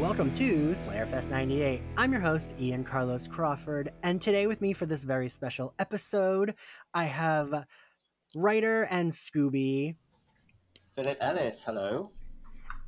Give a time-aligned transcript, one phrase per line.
[0.00, 1.82] welcome to Slayerfest 98.
[1.94, 6.54] I'm your host, Ian Carlos Crawford, and today with me for this very special episode,
[6.94, 7.66] I have
[8.34, 9.96] writer and Scooby.
[10.94, 12.12] Philip Ellis, hello.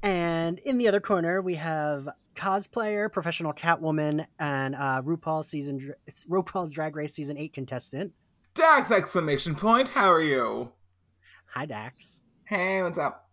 [0.02, 5.92] And in the other corner, we have cosplayer, professional Catwoman, and uh, RuPaul's season
[6.30, 8.10] RuPaul's Drag Race season eight contestant.
[8.54, 8.90] Dax!
[8.90, 9.90] Exclamation point!
[9.90, 10.72] How are you?
[11.52, 12.22] Hi, Dax.
[12.46, 13.28] Hey, what's up?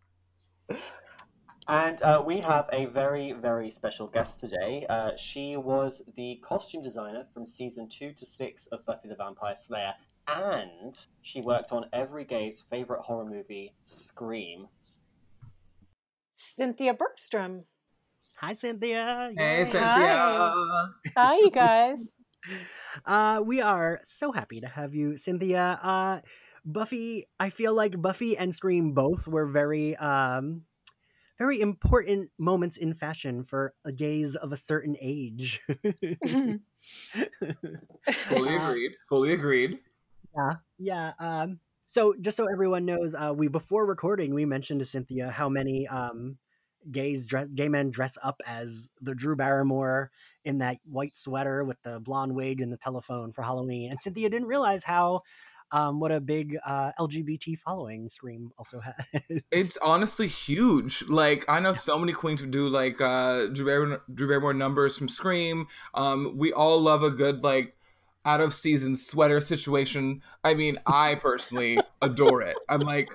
[1.70, 4.87] And uh, we have a very, very special guest today.
[4.89, 9.54] Uh, she was the costume designer from season two to six of Buffy the Vampire
[9.55, 9.93] Slayer,
[10.27, 14.68] and she worked on every gay's favorite horror movie, Scream.
[16.32, 17.65] Cynthia Bergstrom.
[18.38, 19.32] Hi, Cynthia.
[19.38, 19.65] Hey, Yay.
[19.65, 19.83] Cynthia.
[19.83, 20.86] Hi.
[21.15, 22.15] Hi, you guys.
[23.05, 25.77] Uh, we are so happy to have you, Cynthia.
[25.83, 26.19] Uh,
[26.65, 30.63] Buffy, I feel like Buffy and Scream both were very, um,
[31.39, 35.61] very important moments in fashion for a gays of a certain age.
[38.11, 38.91] Fully Uh, agreed.
[39.08, 39.80] Fully agreed.
[40.36, 41.13] Yeah, yeah.
[41.17, 45.47] Um, so just so everyone knows, uh, we before recording we mentioned to Cynthia how
[45.50, 46.38] many um,
[46.91, 50.11] gays dress, gay men dress up as the Drew Barrymore
[50.44, 54.30] in that white sweater with the blonde wig and the telephone for Halloween, and Cynthia
[54.30, 55.22] didn't realize how
[55.72, 59.42] um, what a big uh, LGBT following Scream also has.
[59.52, 61.03] It's honestly huge.
[61.08, 64.97] Like I know so many queens who do like uh Drew Barrymore, Drew Barrymore numbers
[64.97, 65.67] from Scream.
[65.94, 67.75] Um, we all love a good like
[68.25, 70.22] out of season sweater situation.
[70.44, 72.56] I mean, I personally adore it.
[72.67, 73.09] I'm like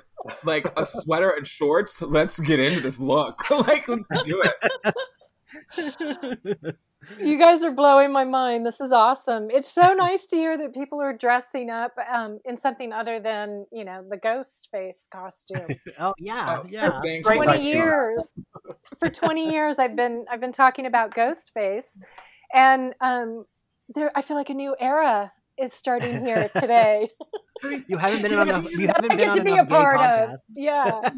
[0.45, 2.01] like a sweater and shorts.
[2.01, 3.49] Let's get into this look.
[3.51, 4.97] like let's do it.
[7.21, 8.65] You guys are blowing my mind.
[8.67, 9.49] This is awesome.
[9.51, 13.67] It's so nice to hear that people are dressing up um, in something other than,
[13.73, 15.67] you know, the ghost face costume.
[15.99, 17.01] oh yeah, Oh, yeah.
[17.03, 18.33] thanks Great for 20 years.
[18.99, 22.01] For 20 years I've been I've been talking about ghost face
[22.53, 23.45] and um
[23.89, 27.09] there I feel like a new era is starting here today.
[27.87, 28.71] You haven't been on enough.
[28.71, 30.39] You haven't I been get on to be a enough gay part of.
[30.57, 31.11] Yeah.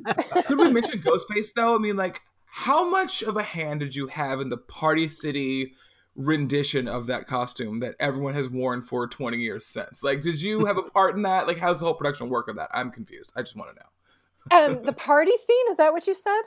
[0.46, 1.74] Could we mention Ghostface though?
[1.74, 2.20] I mean, like,
[2.58, 5.74] how much of a hand did you have in the Party City
[6.14, 10.02] rendition of that costume that everyone has worn for 20 years since?
[10.02, 11.46] Like, did you have a part in that?
[11.46, 12.70] Like, how's the whole production work of that?
[12.72, 13.30] I'm confused.
[13.36, 14.66] I just want to know.
[14.76, 16.40] Um the party scene, is that what you said?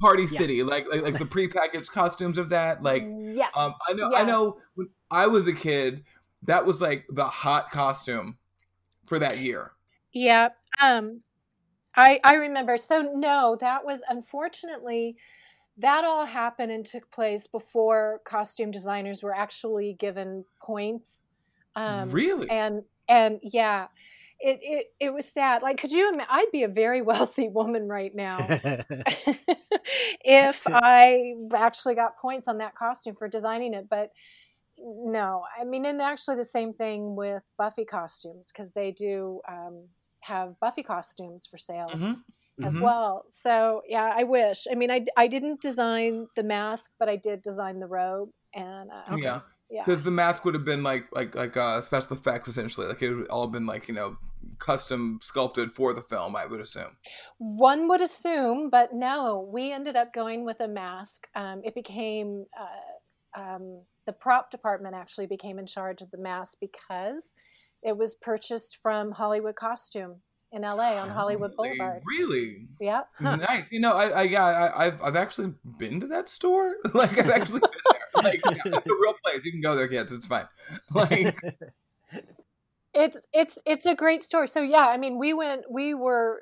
[0.00, 0.28] Party Yeah.
[0.30, 2.82] City, like, like, like the prepackaged costumes of that.
[2.82, 3.52] Like, yes.
[3.56, 4.58] um, I know, I know.
[4.74, 6.02] When I was a kid,
[6.42, 8.36] that was like the hot costume
[9.06, 9.70] for that year.
[10.12, 10.48] Yeah.
[10.82, 11.20] Um
[11.96, 12.76] I I remember.
[12.76, 15.16] So no, that was unfortunately
[15.78, 21.28] that all happened and took place before costume designers were actually given points.
[21.74, 22.50] Um really?
[22.50, 23.88] and and yeah.
[24.38, 25.62] It, it it was sad.
[25.62, 26.12] Like, could you?
[26.12, 28.36] ima- I'd be a very wealthy woman right now
[30.22, 33.88] if I actually got points on that costume for designing it.
[33.88, 34.10] But
[34.78, 39.84] no, I mean, and actually the same thing with Buffy costumes because they do um,
[40.22, 42.16] have Buffy costumes for sale Mhm.
[42.64, 42.82] as Mhm.
[42.82, 43.24] well.
[43.28, 44.66] So yeah, I wish.
[44.70, 48.30] I mean, I, I didn't design the mask, but I did design the robe.
[48.54, 49.40] And uh, Yeah.
[49.70, 53.02] yeah, because the mask would have been like like like uh special effects essentially like
[53.02, 54.16] it would all been like you know
[54.58, 56.96] custom sculpted for the film i would assume
[57.38, 61.28] One would assume, but no, we ended up going with a mask.
[61.34, 66.58] Um, it became uh, um, the prop department actually became in charge of the mask
[66.60, 67.34] because
[67.86, 70.16] it was purchased from Hollywood Costume
[70.52, 71.76] in LA on Hollywood Really?
[71.78, 72.02] Boulevard.
[72.18, 73.02] really Yeah.
[73.14, 73.36] Huh.
[73.36, 77.18] nice you know i, I yeah I, i've i've actually been to that store like
[77.18, 80.12] i've actually been there like yeah, it's a real place you can go there kids
[80.12, 80.46] it's fine
[80.94, 81.36] like
[82.94, 84.46] It's it's it's a great store.
[84.46, 86.40] So yeah, I mean, we went we were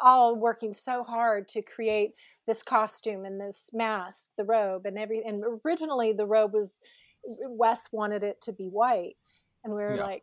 [0.00, 2.12] all working so hard to create
[2.46, 6.80] this costume and this mask, the robe and every and originally the robe was
[7.24, 9.16] Wes wanted it to be white.
[9.64, 10.04] And we were Yeah.
[10.04, 10.22] like,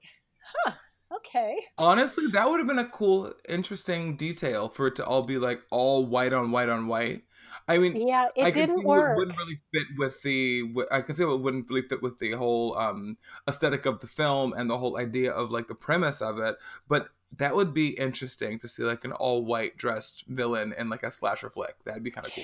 [0.66, 0.72] huh,
[1.16, 1.58] okay.
[1.78, 5.62] honestly that would have been a cool interesting detail for it to all be like
[5.72, 7.24] all white on white on white
[7.68, 9.18] i mean Yeah, it I didn't work.
[9.18, 10.64] wouldn't really fit with the.
[10.92, 13.18] I can see it wouldn't really fit with the whole um,
[13.48, 16.56] aesthetic of the film and the whole idea of like the premise of it.
[16.90, 17.08] But
[17.38, 21.12] that would be interesting to see like an all white dressed villain in like a
[21.12, 21.76] slasher flick.
[21.86, 22.44] That'd be kind of cool.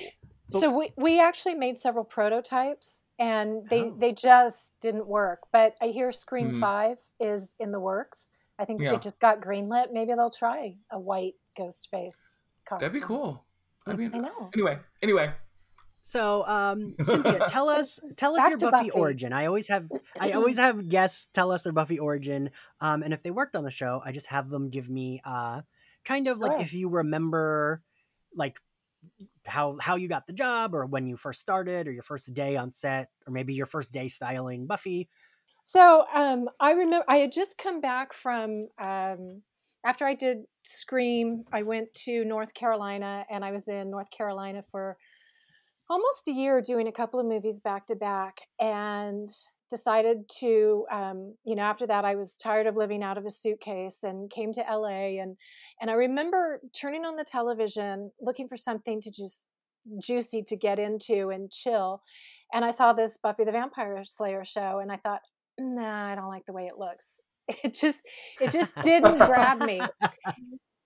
[0.60, 3.94] So we, we actually made several prototypes and they, Oh.
[3.96, 5.40] they just didn't work.
[5.52, 6.60] But I hear Scream Hmm.
[6.60, 8.32] 5 is in the works.
[8.58, 8.94] I think Yeah.
[8.94, 9.92] it just got greenlit.
[9.92, 12.88] Maybe they'll try a white ghost face costume.
[12.88, 13.44] That'd be cool.
[13.86, 14.50] I mean, I know.
[14.54, 15.32] anyway, anyway.
[16.02, 18.90] So, um, Cynthia, tell us tell us Back your Buffy, Buffy.
[18.90, 19.32] origin.
[19.32, 19.86] I always have
[20.18, 22.50] I always have guests tell us their Buffy origin.
[22.80, 25.60] Um, and if they worked on the show, I just have them give me uh
[26.04, 26.60] kind of like Sure.
[26.60, 27.82] if you remember
[28.34, 28.56] like
[29.46, 32.56] how how you got the job or when you first started or your first day
[32.56, 35.08] on set or maybe your first day styling Buffy.
[35.62, 39.42] So um, I remember I had just come back from um,
[39.84, 41.44] after I did Scream.
[41.52, 44.96] I went to North Carolina and I was in North Carolina for
[45.88, 49.28] almost a year doing a couple of movies back to back and
[49.70, 53.30] decided to um, you know after that i was tired of living out of a
[53.30, 55.36] suitcase and came to la and
[55.80, 59.48] and i remember turning on the television looking for something to just
[60.02, 62.02] juicy to get into and chill
[62.52, 65.20] and i saw this buffy the vampire slayer show and i thought
[65.58, 67.20] nah i don't like the way it looks.
[67.64, 68.06] It just
[68.40, 69.80] it just didn't grab me.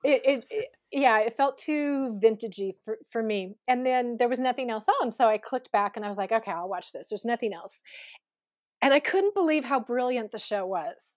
[0.02, 4.38] It, it, it, yeah it felt too vintagey for, for me and then there was
[4.38, 7.08] nothing else on so i clicked back and i was like okay i'll watch this.
[7.08, 7.82] There's nothing else
[8.84, 11.16] and I couldn't believe how brilliant the show was.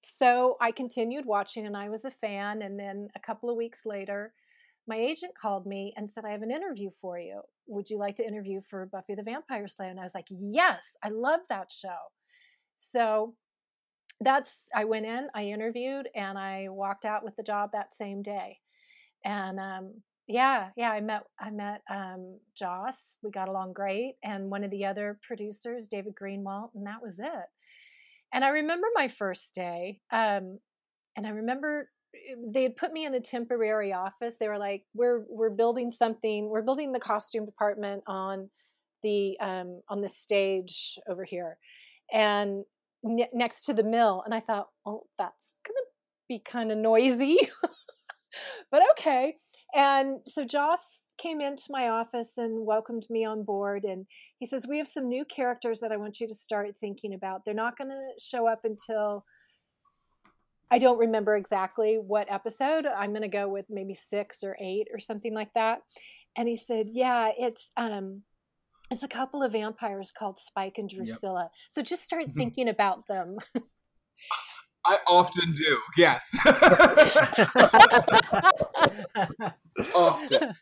[0.00, 2.62] So I continued watching and I was a fan.
[2.62, 4.32] And then a couple of weeks later,
[4.88, 7.42] my agent called me and said, I have an interview for you.
[7.68, 9.90] Would you like to interview for Buffy the Vampire Slayer?
[9.90, 12.10] And I was like, Yes, I love that show.
[12.74, 13.34] So
[14.20, 18.20] that's, I went in, I interviewed, and I walked out with the job that same
[18.20, 18.58] day.
[19.24, 20.90] And um, yeah, yeah.
[20.90, 23.16] I met I met um, Joss.
[23.22, 27.18] We got along great, and one of the other producers, David Greenwalt, and that was
[27.18, 27.46] it.
[28.32, 30.58] And I remember my first day, um,
[31.16, 34.38] and I remember eh, they had put me in a temporary office.
[34.38, 36.50] They were like, "We're we're building something.
[36.50, 38.50] We're building the costume department on
[39.02, 41.56] the um, on the stage over here,
[42.12, 42.64] and
[43.02, 45.86] ne- next to the mill." And I thought, "Oh, that's gonna
[46.28, 47.38] be kind of noisy."
[48.70, 49.36] but okay.
[49.74, 53.84] And so Joss came into my office and welcomed me on board.
[53.84, 54.06] And
[54.38, 57.44] he says, We have some new characters that I want you to start thinking about.
[57.44, 59.24] They're not going to show up until
[60.70, 62.86] I don't remember exactly what episode.
[62.86, 65.80] I'm going to go with maybe six or eight or something like that.
[66.36, 67.72] And he said, Yeah, it's.
[67.76, 68.22] um
[68.90, 71.42] it's a couple of vampires called Spike and Drusilla.
[71.42, 71.50] Yep.
[71.68, 73.36] So just start thinking about them.
[74.88, 75.78] I often do.
[75.98, 76.24] Yes.
[79.94, 80.54] often.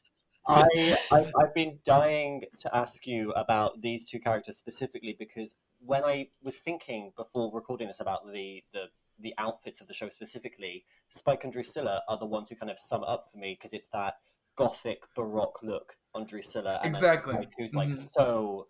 [0.48, 6.04] I, I I've been dying to ask you about these two characters specifically because when
[6.04, 8.86] I was thinking before recording this about the the
[9.18, 12.80] the outfits of the show specifically, Spike and Drusilla are the ones who kind of
[12.80, 14.16] sum up for me because it's that
[14.56, 18.08] gothic baroque look on Drusilla and exactly Spike who's like mm-hmm.
[18.12, 18.66] so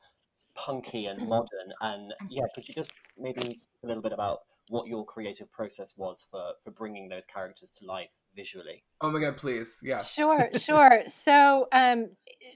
[0.54, 4.86] punky and modern and yeah could you just maybe speak a little bit about what
[4.86, 8.84] your creative process was for for bringing those characters to life visually.
[9.00, 9.78] Oh my god, please.
[9.82, 10.02] Yeah.
[10.02, 11.02] Sure, sure.
[11.06, 12.10] So, um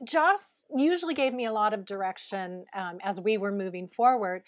[0.06, 4.42] Joss usually gave me a lot of direction um, as we were moving forward,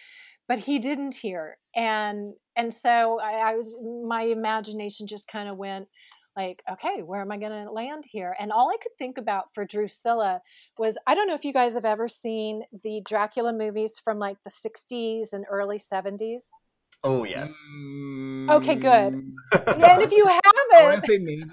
[0.47, 1.59] but he didn't here.
[1.75, 3.77] And and so I, I was
[4.07, 5.89] my imagination just kind of went
[6.37, 8.35] like, okay, where am I going to land here?
[8.39, 10.41] And all I could think about for Drusilla
[10.79, 14.39] was I don't know if you guys have ever seen the Dracula movies from like
[14.45, 16.49] the 60s and early 70s.
[17.05, 17.59] Oh yes.
[18.49, 19.33] Okay, good.
[19.53, 20.27] yeah, and if you
[20.73, 21.49] haven't, I say maybe.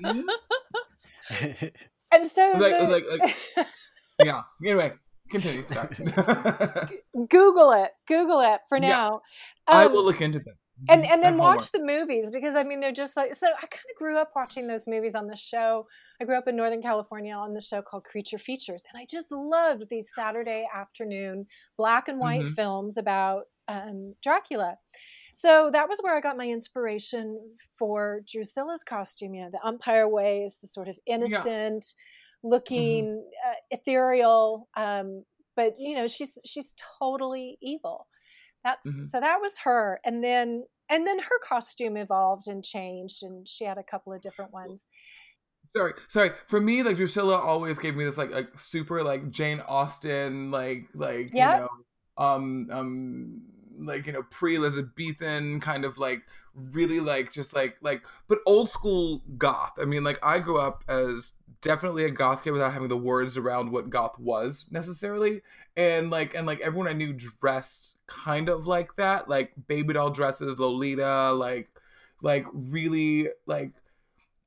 [2.14, 2.88] and so like, the...
[2.88, 3.68] like, like,
[4.24, 4.42] yeah.
[4.64, 4.94] Anyway,
[5.32, 5.64] continue.
[5.68, 5.96] Sorry.
[7.30, 7.92] Google it.
[8.08, 9.22] Google it for now.
[9.68, 10.56] Yeah, um, I will look into them.
[10.88, 13.48] And and then watch the movies because I mean they're just like so.
[13.48, 15.88] I kind of grew up watching those movies on the show.
[16.22, 19.30] I grew up in Northern California on the show called Creature Features, and I just
[19.32, 21.48] loved these Saturday afternoon
[21.78, 22.54] black and white mm-hmm.
[22.54, 24.76] films about um, Dracula.
[25.34, 27.40] So that was where I got my inspiration
[27.78, 29.36] for Drusilla's costume.
[29.36, 32.04] You know, the umpire way is the sort of innocent yeah.
[32.42, 33.50] Looking, mm-hmm.
[33.50, 35.26] uh, ethereal, um,
[35.58, 38.08] but you know, she's she's totally evil.
[38.64, 39.04] That's mm-hmm.
[39.04, 43.66] so that was her, and then and then her costume evolved and changed, and she
[43.66, 44.88] had a couple of different ones.
[45.76, 46.32] Sorry, sorry.
[46.48, 50.86] For me, like Drusilla always gave me this like like super like Jane Austen like
[50.96, 51.60] like yep.
[51.60, 51.70] you know
[52.20, 53.42] um um
[53.86, 56.22] like you know pre-elizabethan kind of like
[56.54, 59.74] really like just like like but old school goth.
[59.80, 63.38] I mean like i grew up as definitely a goth kid without having the words
[63.38, 65.42] around what goth was necessarily.
[65.78, 70.10] And like and like everyone i knew dressed kind of like that like baby doll
[70.10, 71.70] dresses lolita like
[72.22, 73.72] like really like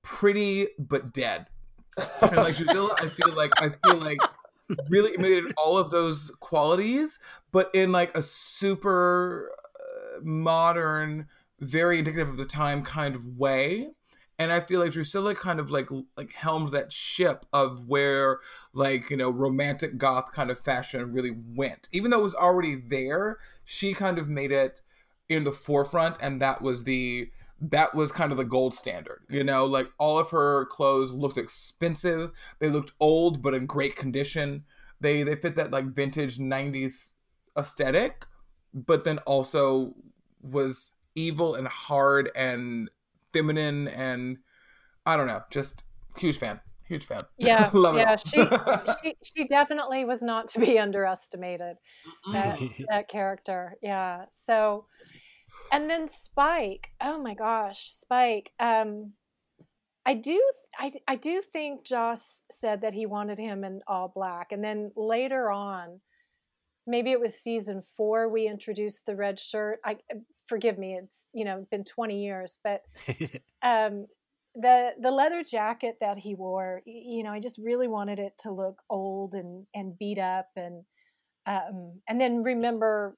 [0.02, 1.46] pretty but dead.
[2.22, 4.18] And like Drusilla, i feel like i feel like
[4.88, 7.18] really imitated all of those qualities,
[7.50, 11.26] but in like a super uh, modern,
[11.60, 13.90] very indicative of the time kind of way.
[14.38, 18.40] And I feel like Drusilla kind of like like helmed that ship of where
[18.72, 21.88] like you know romantic goth kind of fashion really went.
[21.92, 24.80] Even though it was already there, she kind of made it
[25.28, 27.30] in the forefront, and that was the
[27.70, 29.22] that was kind of the gold standard.
[29.28, 32.32] You know, like all of her clothes looked expensive.
[32.58, 34.64] They looked old but in great condition.
[35.00, 37.14] They they fit that like vintage 90s
[37.56, 38.26] aesthetic,
[38.74, 39.94] but then also
[40.40, 42.90] was evil and hard and
[43.32, 44.38] feminine and
[45.06, 45.84] I don't know, just
[46.16, 46.60] huge fan.
[46.88, 47.20] Huge fan.
[47.38, 48.12] Yeah, Love yeah.
[48.12, 48.22] it.
[48.26, 48.44] She,
[49.02, 51.78] she she definitely was not to be underestimated.
[52.32, 53.76] That that character.
[53.82, 54.26] Yeah.
[54.30, 54.86] So,
[55.72, 56.90] and then Spike.
[57.00, 58.52] Oh my gosh, Spike.
[58.58, 59.12] Um,
[60.04, 60.42] I do
[60.78, 64.92] I I do think Joss said that he wanted him in all black, and then
[64.96, 66.00] later on,
[66.86, 69.80] maybe it was season four we introduced the red shirt.
[69.84, 69.98] I
[70.46, 72.82] forgive me, it's you know been twenty years, but
[73.62, 74.06] um
[74.54, 78.50] the the leather jacket that he wore you know i just really wanted it to
[78.50, 80.84] look old and and beat up and
[81.46, 83.16] um and then remember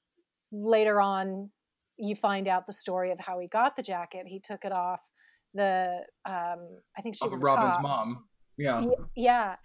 [0.52, 1.50] later on
[1.96, 5.00] you find out the story of how he got the jacket he took it off
[5.54, 8.24] the um i think she was Robin's mom.
[8.56, 8.84] Yeah.
[9.16, 9.56] Yeah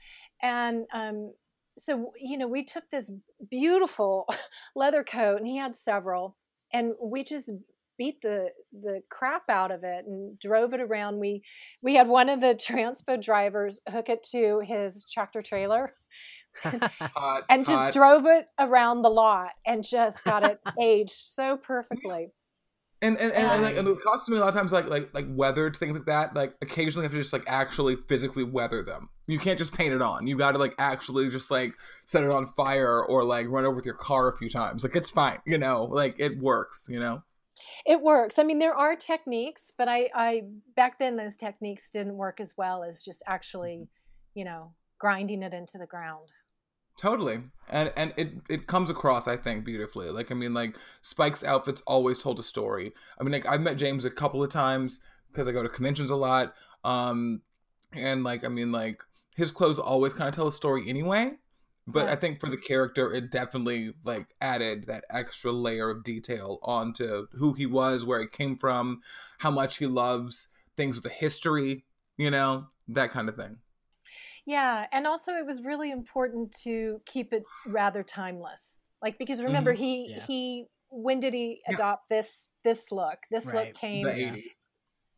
[0.42, 1.34] and um
[1.78, 3.12] so you know we took this
[3.50, 4.28] beautiful
[4.76, 6.38] leather coat and he had several
[6.74, 7.52] and we just
[8.00, 11.20] beat the the crap out of it and drove it around.
[11.20, 11.44] We
[11.84, 15.94] we had one of the transpo drivers hook it to his tractor trailer
[16.64, 17.94] Hot, and just hot.
[17.94, 22.32] drove it around the lot and just got it aged so perfectly.
[23.02, 25.28] And and, and, and, like, and the costuming a lot of times like like like
[25.30, 29.10] weathered things like that like occasionally you have to just like actually physically weather them.
[29.28, 30.26] You can't just paint it on.
[30.26, 31.74] You got to like actually just like
[32.06, 34.84] set it on fire or like run over with your car a few times.
[34.84, 35.86] Like it's fine you know?
[35.86, 37.24] Like it works you know
[37.86, 38.40] it works.
[38.40, 40.44] I mean there are techniques but i i
[40.76, 43.88] back then those techniques didn't work as well as just actually
[44.34, 46.32] you know grinding it into the ground.
[46.98, 47.40] Totally.
[47.70, 50.10] And and it it comes across i think beautifully.
[50.10, 52.94] Like i mean like spike's outfits always told a story.
[53.20, 55.00] I mean like i've met james a couple of times
[55.32, 57.42] because i go to conventions a lot um
[57.94, 59.04] and like i mean like
[59.36, 61.32] his clothes always kind of tell a story anyway
[61.92, 62.14] but Yeah.
[62.14, 67.28] i think for the character it definitely like added that extra layer of detail onto
[67.34, 69.02] who he was where he came from
[69.40, 71.86] how much he loves things with a history
[72.18, 73.58] you know that kind of thing
[74.46, 78.82] Yeah, and also it was really important to keep it rather timeless.
[79.02, 80.26] Like because remember he Yeah.
[80.26, 81.76] he when did he Yeah.
[81.76, 83.20] adopt this this look?
[83.30, 83.68] This Right.
[83.68, 84.66] look came the 80s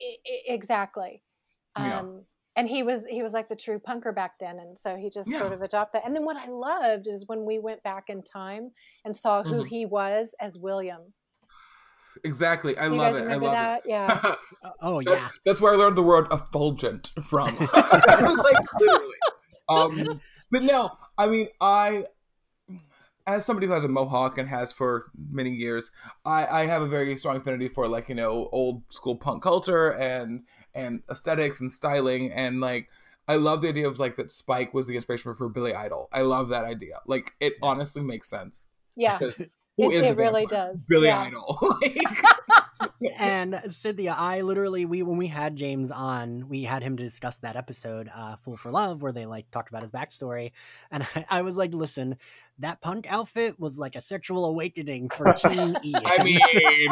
[0.01, 1.23] I- I- exactly.
[1.77, 1.99] Yeah.
[1.99, 2.25] Um
[2.55, 5.29] and he was he was like the true punker back then and so he just
[5.31, 6.05] sort of adopted that.
[6.07, 8.71] And then what I loved is when we went back in time
[9.05, 9.67] and saw who Mhm.
[9.67, 11.13] he was as William.
[12.25, 13.81] exactly i you love guys it i love that?
[13.85, 14.35] it Yeah.
[14.81, 15.29] oh That- yeah.
[15.45, 17.55] That's where I learned the word effulgent from.
[17.73, 19.15] like literally.
[19.69, 22.03] Um, but no, I mean, I,
[23.25, 25.91] as somebody who has a mohawk and has for many years,
[26.25, 29.93] I, I have a very strong affinity for like you know old school punk culture
[29.93, 30.41] and
[30.73, 32.89] and aesthetics and styling and like
[33.27, 36.09] I love the idea of like that Spike was the inspiration for Billy Idol.
[36.11, 36.99] I love that idea.
[37.05, 38.67] Like it honestly makes sense.
[38.95, 39.17] Yeah.
[39.17, 40.85] Because It, it really does.
[40.87, 41.21] Billy yeah.
[41.21, 41.59] Idol.
[41.81, 41.97] Like,
[43.19, 47.55] and Cynthia, I literally we when we had James on, we had him discuss that
[47.55, 50.51] episode, uh, "Fool for Love," where they like talked about his backstory,
[50.89, 52.17] and I, I was like, "Listen,
[52.61, 56.39] that punk outfit was like a sexual awakening for Teen Ian." I mean,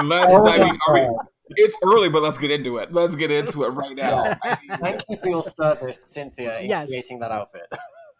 [0.07, 0.33] let's.
[0.33, 1.07] I mean, are we,
[1.55, 2.93] it's early, but let's get into it.
[2.93, 4.37] Let's get into it right now.
[4.43, 6.87] I mean, Thank you for your service, Cynthia, in Yes.
[6.87, 7.73] creating that outfit.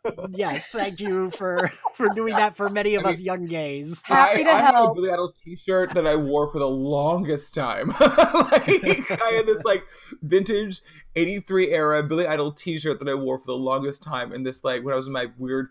[0.31, 4.01] yes, thank you for for doing that for many of I us young gays.
[4.03, 4.95] Happy I, to I have a help.
[4.95, 7.89] Billy Idol T-shirt that I wore for the longest time.
[7.99, 9.83] like, I had this like
[10.21, 10.81] vintage
[11.15, 14.83] '83 era Billy Idol T-shirt that I wore for the longest time, and this like
[14.83, 15.69] when I was in my weird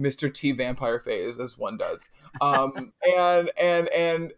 [0.00, 0.32] Mr.
[0.32, 2.10] T vampire phase, as one does.
[2.40, 4.32] Um, and and and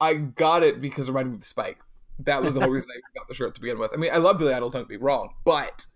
[0.00, 1.80] I got it because it reminded me of Spike.
[2.20, 3.92] That was the whole reason I got the shirt to begin with.
[3.92, 4.70] I mean, I love Billy Idol.
[4.70, 5.86] Don't get me wrong, but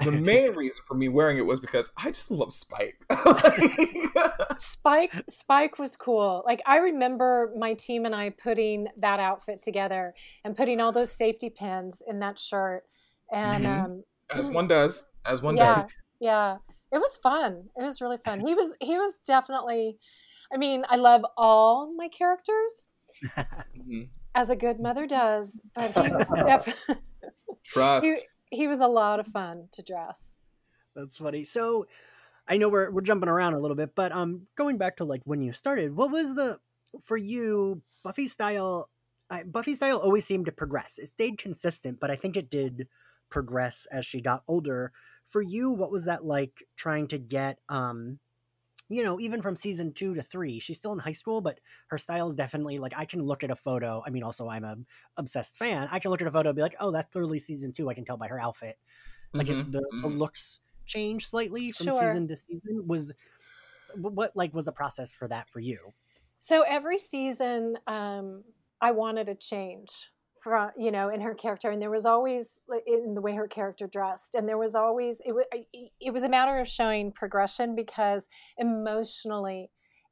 [0.00, 3.04] the main reason for me wearing it was because I just love Spike.
[4.58, 6.42] Spike Spike was cool.
[6.46, 11.10] Like I remember my team and I putting that outfit together and putting all those
[11.12, 12.84] safety pins in that shirt.
[13.32, 13.84] And Mhm.
[13.84, 15.92] um as one does, as one yeah, does.
[16.20, 16.56] yeah.
[16.92, 17.68] It was fun.
[17.76, 18.40] It was really fun.
[18.46, 19.98] He was he was definitely
[20.52, 22.86] I mean, I love all my characters
[23.76, 24.08] Mhm.
[24.34, 27.02] as a good mother does, but he was definitely
[27.64, 28.04] Trust.
[28.06, 28.16] he,
[28.50, 30.38] he was a lot of fun to dress.
[30.94, 31.44] That's funny.
[31.44, 31.86] So
[32.48, 35.22] I know we're we're jumping around a little bit, but um going back to like
[35.24, 36.58] when you started, what was the
[37.02, 38.88] for you Buffy style
[39.28, 40.98] I, Buffy style always seemed to progress.
[40.98, 42.86] It stayed consistent, but I think it did
[43.28, 44.92] progress as she got older.
[45.26, 48.20] For you, what was that like trying to get um
[48.88, 51.98] you know, even from season two to three, she's still in high school, but her
[51.98, 54.02] style is definitely like I can look at a photo.
[54.06, 54.76] I mean, also I'm a
[55.16, 55.88] obsessed fan.
[55.90, 57.88] I can look at a photo and be like, oh, that's clearly season two.
[57.90, 58.78] I can tell by her outfit.
[59.38, 60.10] Like Mhm, it, the, the mhm.
[60.10, 61.92] looks change slightly from Sure.
[61.92, 62.86] season to season.
[62.86, 63.14] Was
[63.94, 65.94] what like was the process for that for you?
[66.38, 68.44] So every season, um,
[68.80, 70.10] I wanted a change
[70.46, 73.88] from you know in her character, and there was always in the way her character
[73.88, 75.44] dressed, and there was always it was
[76.00, 79.70] it was a matter of showing progression because emotionally,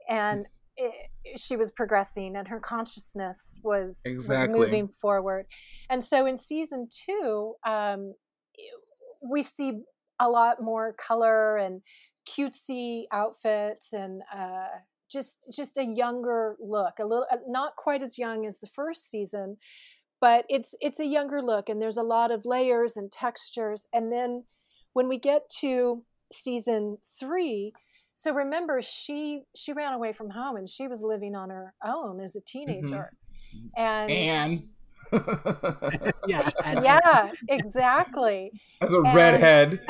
[0.08, 0.92] and it,
[1.38, 4.58] she was progressing, and her consciousness was Exactly.
[4.58, 5.46] was moving forward,
[5.88, 8.14] and so in season two, um,
[9.30, 9.82] we see
[10.18, 11.80] a lot more color and
[12.28, 14.66] cutesy outfits and uh,
[15.08, 19.10] just just a younger look a little uh, not quite as young as the first
[19.10, 19.56] season
[20.24, 24.10] but it's it's a younger look and there's a lot of layers and textures and
[24.10, 24.42] then
[24.94, 26.02] when we get to
[26.32, 27.74] season 3
[28.14, 32.22] so remember she she ran away from home and she was living on her own
[32.22, 32.58] as a mm-hmm.
[32.58, 33.12] teenager
[33.76, 34.62] and, And
[36.26, 38.50] Yeah, as, yeah exactly
[38.80, 39.80] as a And- redhead,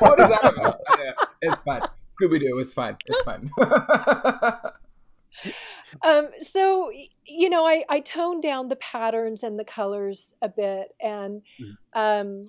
[0.00, 0.80] what is that about?
[0.98, 1.82] Yeah, it's fine.
[2.20, 2.96] Scooby Doo, it's fine.
[3.06, 3.48] It's fine.
[6.02, 6.90] Um, so
[7.26, 11.42] you know I, I toned down the patterns and the colors a bit and
[11.94, 12.46] um,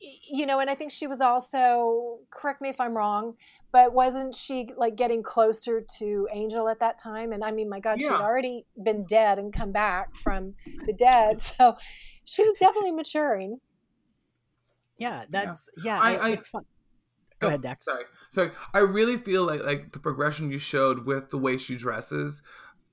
[0.00, 3.34] you know and i think she was also correct me if i'm wrong
[3.70, 7.80] but wasn't she like getting closer to angel at that time and i mean my
[7.80, 10.54] god she'd already been dead and come back from
[10.86, 11.76] the dead so
[12.24, 13.58] she was definitely maturing
[14.96, 15.98] yeah, that's yeah.
[16.00, 16.64] I- I, I- it's fun.
[17.40, 17.84] Go ahead, Dax.
[17.86, 18.04] Sorry.
[18.28, 22.42] So I really feel like like the progression you showed with the way she dresses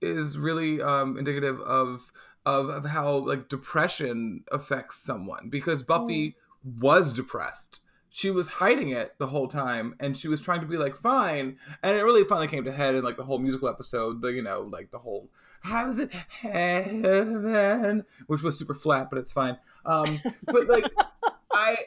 [0.02, 2.12] is really um indicative of
[2.46, 7.82] of, of how like depression affects someone because Buffy was depressed.
[8.10, 11.58] She was hiding it the whole time and she was trying to be like fine
[11.84, 14.42] and it really finally came to head in like the whole musical episode, the you
[14.42, 15.30] know, like the whole
[15.62, 19.58] how's it heaven which was super flat but it's fine.
[19.86, 20.86] Um but like
[21.52, 21.78] I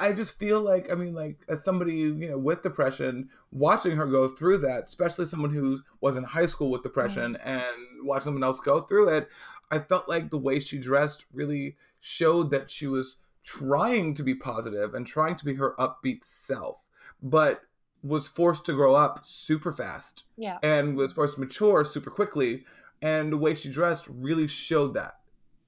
[0.00, 4.06] I just feel like I mean like as somebody you know with depression watching her
[4.06, 7.64] go through that especially someone who was in high school with depression and
[8.02, 9.28] watch someone else go through it
[9.70, 14.34] I felt like the way she dressed really showed that she was trying to be
[14.34, 16.82] positive and trying to be her upbeat self
[17.22, 17.62] but
[18.02, 20.56] was forced to grow up super fast yeah.
[20.62, 22.64] and was forced to mature super quickly
[23.02, 25.16] and the way she dressed really showed that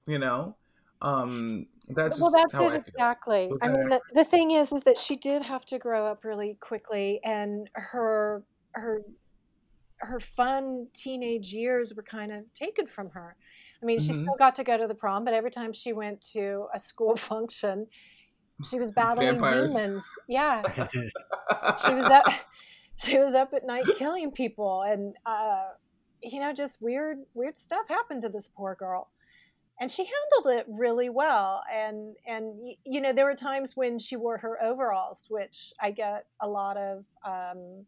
[0.07, 0.57] you know?
[1.01, 3.51] Um that's well that's it I exactly.
[3.63, 6.57] I mean the, the thing is is that she did have to grow up really
[6.61, 9.03] quickly and her her
[9.99, 13.37] her fun teenage years were kind of taken from her.
[13.83, 14.21] I mean she Mhm.
[14.23, 17.15] still got to go to the prom but every time she went to a school
[17.31, 17.87] function
[18.65, 19.73] she was battling Vampires.
[19.75, 20.07] demons.
[20.29, 20.63] Yeah.
[21.85, 22.25] She was up
[22.97, 25.69] she was up at night killing people and uh
[26.23, 29.09] you know just weird weird stuff happened to this poor girl
[29.83, 34.15] and she handled it really well and and you know there were times when she
[34.15, 37.85] wore her overalls which i get a lot of um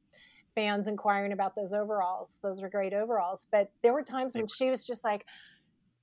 [0.55, 4.69] fans inquiring about those overalls those were great overalls but there were times when she
[4.69, 5.25] was just like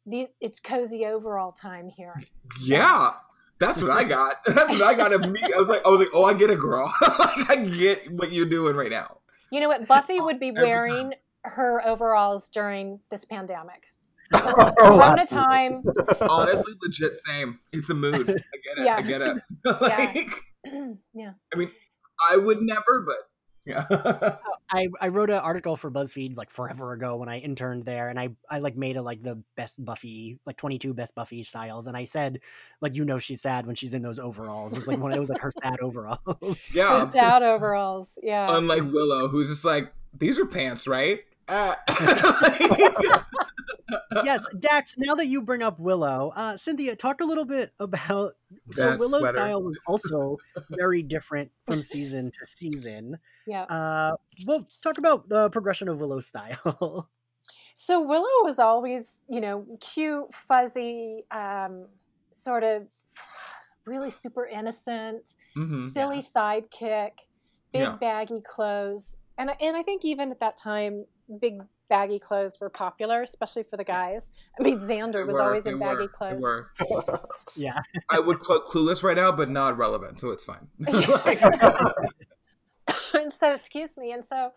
[0.08, 2.16] the, it's cozy overall time here
[2.60, 3.12] Yeah,
[3.60, 4.44] that's what I got.
[4.48, 5.14] That's what I got.
[5.14, 5.54] Immediately.
[5.54, 6.92] I was like, I was like, oh, I get it, girl.
[7.20, 9.20] like, I get what you're doing right now.
[9.52, 13.91] you know what buffy would be Every wearing her overalls during this pandemic
[14.54, 15.84] Oh, corona time
[16.22, 17.60] Honestly, legit same.
[17.74, 18.16] It's a mood.
[18.16, 18.86] I get it.
[18.86, 18.96] Yeah.
[18.96, 19.38] I get it.
[19.82, 20.32] like,
[21.14, 21.70] yeah I mean,
[22.30, 23.18] I would never, but
[23.66, 23.86] yeah.
[23.92, 24.38] Oh,
[24.72, 28.20] I, I wrote an article for BuzzFeed like forever ago when I interned there, and
[28.20, 31.88] I I like made a like the best Buffy like twenty two best Buffy styles,
[31.88, 32.40] and I said
[32.82, 34.74] like you know she's sad when she's in those overalls.
[34.74, 36.72] It was like one it was like her sad overalls.
[36.74, 37.06] yeah.
[37.06, 41.20] it's out overalls yeah Unlike Willow, who's just like, these are pants, right?
[41.48, 41.76] Uh,
[44.24, 44.96] yes, Dax.
[44.98, 48.36] Now that you bring up Willow, uh, Cynthia, talk a little bit about.
[48.72, 49.38] so Willow's sweater.
[49.38, 50.38] style was also
[50.72, 53.18] very different from season to season.
[53.46, 57.10] yeah Uh, well, talk about the progression of Willow's style.
[57.74, 61.88] So Willow was always, you know, cute, fuzzy, um,
[62.30, 62.84] sort of
[63.86, 65.84] really super innocent, mhm.
[65.84, 67.12] silly sidekick,
[67.72, 67.96] big Yeah.
[67.96, 71.06] baggy clothes, and and I think even at that time,
[71.40, 74.34] big baggy clothes were popular, especially for the guys.
[74.60, 76.42] I mean, Xander They was were, always in baggy they clothes.
[76.42, 76.72] were.
[77.56, 80.68] yeah, I would quote Clueless right now, but not relevant, so it's fine.
[83.14, 84.52] and so excuse me and so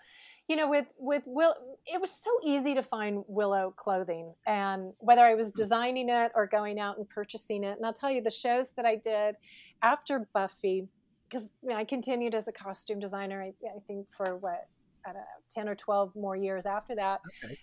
[0.48, 1.54] you know with with will
[1.86, 5.56] it was so easy to find willow clothing and whether i was mm.
[5.56, 8.84] designing it or going out and purchasing it and i'll tell you the shows that
[8.84, 9.36] i did
[9.82, 10.86] after buffy
[11.28, 14.68] because you know, i continued as a costume designer I, I think for what
[15.06, 17.58] I don't know, 10 or 12 more years after that, Okay.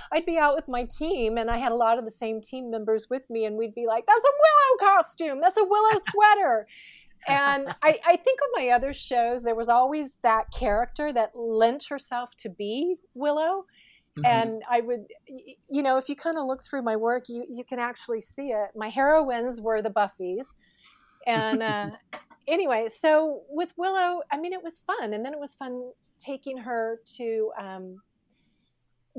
[0.12, 2.70] I'd be out with my team and I had a lot of the same team
[2.70, 4.32] members with me and we'd be like, that's a
[4.80, 5.40] Willow costume.
[5.40, 6.66] That's a Willow sweater.
[7.28, 11.84] and I, I think on my other shows, there was always that character that lent
[11.88, 13.66] herself to be Willow.
[14.18, 14.26] Mhm.
[14.26, 15.06] And I would,
[15.68, 18.48] you know, if you kind of look through my work, you, you can actually see
[18.48, 18.70] it.
[18.74, 20.56] My heroines were the Buffys.
[21.26, 21.90] And uh,
[22.48, 25.12] anyway, so with Willow, I mean, it was fun.
[25.12, 28.02] And then it was fun taking her to um,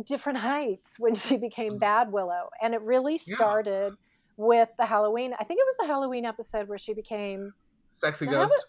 [0.06, 2.50] different heights when she became Bad Willow.
[2.62, 3.36] And it really Yeah.
[3.36, 3.94] started
[4.38, 5.34] with the Halloween.
[5.40, 7.54] I think it was the Halloween episode where she became.
[7.88, 8.66] Sexy Now, how ghost.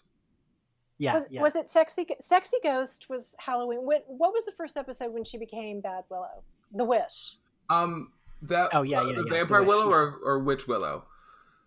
[0.97, 1.41] Yeah, was, yeah.
[1.41, 2.05] was it Sexy?
[2.19, 3.79] Sexy Ghost was Halloween.
[3.85, 6.43] What, what was the first episode when she became Bad Willow?
[6.73, 7.37] The Wish.
[7.69, 8.11] Um,
[8.41, 8.69] that.
[8.73, 9.95] Oh, yeah, uh, yeah, The yeah, vampire the Wish, willow yeah.
[9.95, 11.05] or or witch willow.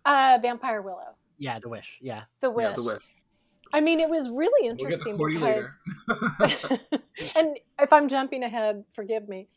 [0.05, 1.15] Uh, Vampire Willow.
[1.37, 1.97] yeah, the wish.
[2.01, 2.23] Yeah.
[2.41, 2.65] The Wish.
[2.65, 3.03] Yeah, the witch.
[3.73, 5.69] I mean, it was really We'll get to interesting Cordy later.
[6.07, 6.79] because,
[7.35, 9.47] and if I'm jumping ahead, forgive me.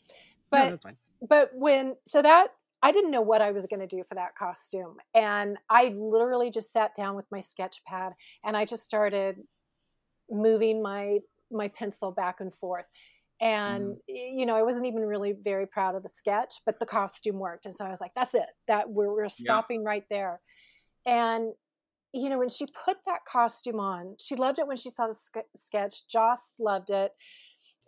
[0.51, 0.97] But that's fine.
[1.21, 2.49] but when so that
[2.83, 6.51] I didn't know what I was going to do for that costume, and I literally
[6.51, 9.37] just sat down with my sketch pad and I just started
[10.31, 11.19] moving my
[11.51, 12.87] my pencil back and forth.
[13.39, 13.99] And mm-hmm.
[14.09, 17.39] y- you know, I wasn't even really very proud of the sketch, but the costume
[17.39, 18.49] worked, and so I was like, "That's it.
[18.67, 20.41] That we're, we're stopping right there."
[21.05, 21.53] And
[22.13, 25.15] you know, when she put that costume on, she loved it when she saw the
[25.15, 26.07] sk- sketch.
[26.07, 27.15] Joss loved it,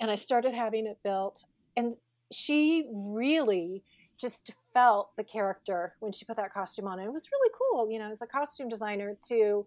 [0.01, 1.45] and I started having it built.
[1.77, 1.95] And
[2.33, 3.83] she really
[4.21, 6.99] just felt the character when she put that costume on.
[6.99, 9.67] And it was really cool, you know, as a costume designer to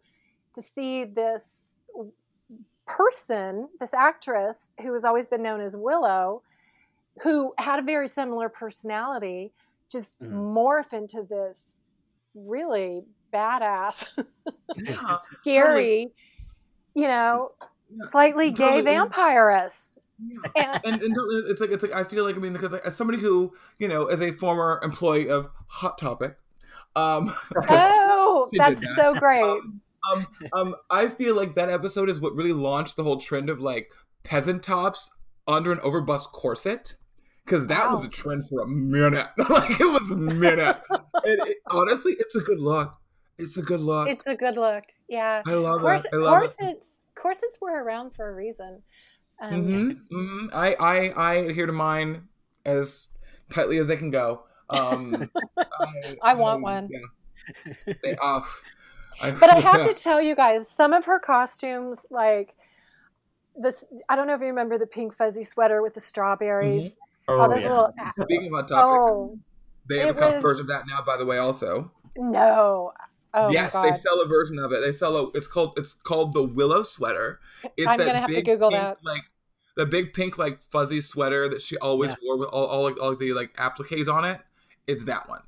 [0.54, 1.80] to see this
[2.86, 6.44] person, this actress who has always been known as Willow,
[7.24, 9.54] who had a very similar personality,
[9.90, 10.54] just Mhm.
[10.54, 11.76] morph into this
[12.36, 14.08] really badass,
[14.78, 15.18] Yeah.
[15.42, 16.12] scary,
[16.94, 17.52] you know,
[17.90, 17.98] Yeah.
[18.04, 18.84] slightly gay Totally.
[18.96, 19.98] vampiress.
[20.56, 20.80] Yeah.
[20.86, 21.16] And, and, and
[21.50, 23.88] it's like it's like I feel like I mean because like, as somebody who you
[23.88, 26.38] know as a former employee of Hot Topic,
[26.96, 27.34] um,
[27.70, 28.96] oh, that's that.
[28.96, 29.42] so great.
[29.44, 33.50] um, um, um, I feel like that episode is what really launched the whole trend
[33.50, 33.92] of like
[34.24, 35.18] peasant tops
[35.48, 36.96] under an overbust corset.
[37.44, 39.26] Because that was a trend for a minute.
[39.50, 40.80] like it was a minute.
[40.92, 41.02] and
[41.48, 42.94] it, honestly, it's a good look.
[43.42, 44.08] It's a good look.
[44.08, 44.84] It's a good look.
[45.10, 45.42] Yeah.
[45.46, 46.12] I love Cors- it.
[46.14, 46.46] I love it.
[46.58, 48.82] corsets, corsets were around for a reason.
[49.42, 52.28] Um, hmm hmm I, I I adhere to mine
[52.66, 53.10] as
[53.50, 54.44] tightly as they can go.
[54.70, 56.90] Um, I, I want one.
[56.92, 57.94] Yeah.
[58.04, 58.42] They, uh,
[59.22, 59.88] I, But I have yeah.
[59.88, 62.56] to tell you guys, some of her costumes, like
[63.56, 66.98] this, I don't know if you remember the pink fuzzy sweater with the strawberries.
[67.28, 67.70] Oh, All those yeah.
[67.70, 67.94] little.
[68.22, 69.40] Speaking of topic, Oh
[69.90, 71.02] they have a was- version of that now.
[71.06, 71.92] By the way, also.
[72.16, 72.94] no!
[73.34, 74.82] Oh yes, they sell a version of it.
[74.82, 75.30] They sell a.
[75.32, 75.78] It's called.
[75.78, 77.40] It's called the Willow sweater.
[77.78, 78.98] It's I'm that gonna have to big Google pink, that.
[79.04, 79.24] Like
[79.78, 82.16] the big pink, like fuzzy sweater that she always Yeah.
[82.24, 84.42] wore with all, all, all the like appliques on it.
[84.88, 85.42] It's that one.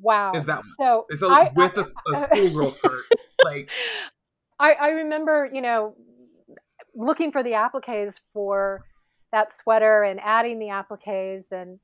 [0.00, 0.32] Wow.
[0.32, 0.70] Is that one?
[0.78, 3.04] So sell with I, a, a schoolgirl skirt.
[3.42, 3.70] Like
[4.60, 5.96] I, I remember, you know,
[6.94, 8.84] looking for the appliques for
[9.32, 11.80] that sweater and adding the appliques and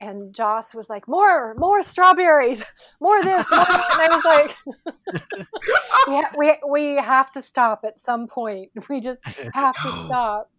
[0.00, 2.62] and Joss was like, more, more strawberries,
[3.00, 5.46] more this, more and I was like,
[6.08, 8.70] yeah, we we have to stop at some point.
[8.88, 10.50] We just have to stop.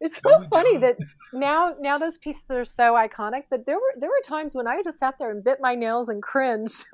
[0.00, 0.96] It's so funny that
[1.32, 4.82] now now those pieces are so iconic, but there were there were times when I
[4.82, 6.84] just sat there and bit my nails and cringed.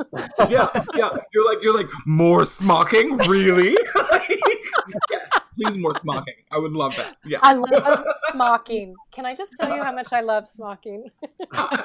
[0.51, 1.11] yeah, yeah.
[1.33, 3.75] You're like you're like more smocking, really?
[5.11, 6.35] yes, please more smocking.
[6.51, 7.17] I would love that.
[7.25, 8.95] Yeah, I love smocking.
[9.11, 11.11] Can I just tell you how much I love smocking?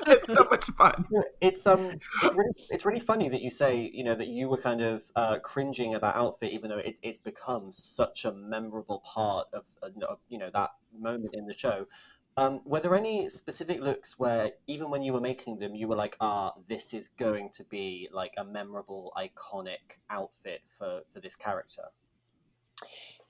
[0.07, 1.05] it's so much fun.
[1.41, 4.81] It's um, really, it's really funny that you say you know that you were kind
[4.81, 9.47] of uh, cringing at that outfit, even though it's it's become such a memorable part
[9.53, 11.88] of, of you know that moment in the show.
[12.36, 15.95] Um, were there any specific looks where even when you were making them, you were
[15.95, 21.36] like, ah, this is going to be like a memorable, iconic outfit for for this
[21.36, 21.83] character?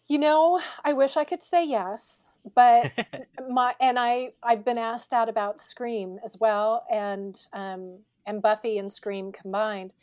[0.08, 2.92] You know, I wish I could say yes, but
[3.50, 8.78] my and I I've been asked that about Scream as well, and um, and Buffy
[8.78, 9.94] and Scream combined,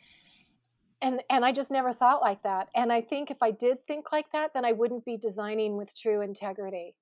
[1.01, 2.69] and and I just never thought like that.
[2.75, 5.95] And I think if I did think like that, then I wouldn't be designing with
[5.95, 6.95] true integrity.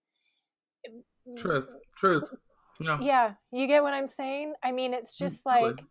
[1.38, 2.34] Truth, truth.
[2.82, 3.00] Yeah.
[3.02, 4.54] Yeah, you get what I'm saying.
[4.64, 5.82] I mean, it's just like,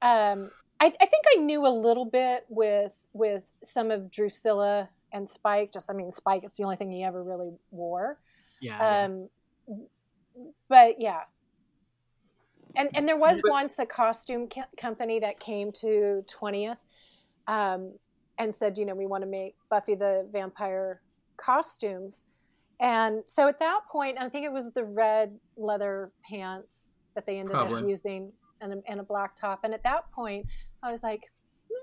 [0.00, 5.28] um, I, I think I knew a little bit with with some of Drusilla and
[5.28, 5.72] Spike.
[5.72, 8.18] Just, I mean, Spike is the only thing he ever really wore.
[8.60, 8.78] Yeah.
[8.78, 9.04] yeah.
[9.04, 9.28] Um,
[10.68, 11.22] but yeah,
[12.74, 16.78] and and there was once a costume co- company that came to twentieth,
[17.46, 17.94] um,
[18.38, 21.00] and said, you know, we want to make Buffy the Vampire
[21.38, 22.26] costumes,
[22.80, 27.38] and so at that point, I think it was the red leather pants that they
[27.38, 27.82] ended Probably.
[27.82, 29.60] up using and a, and a black top.
[29.64, 30.46] And at that point,
[30.82, 31.30] I was like,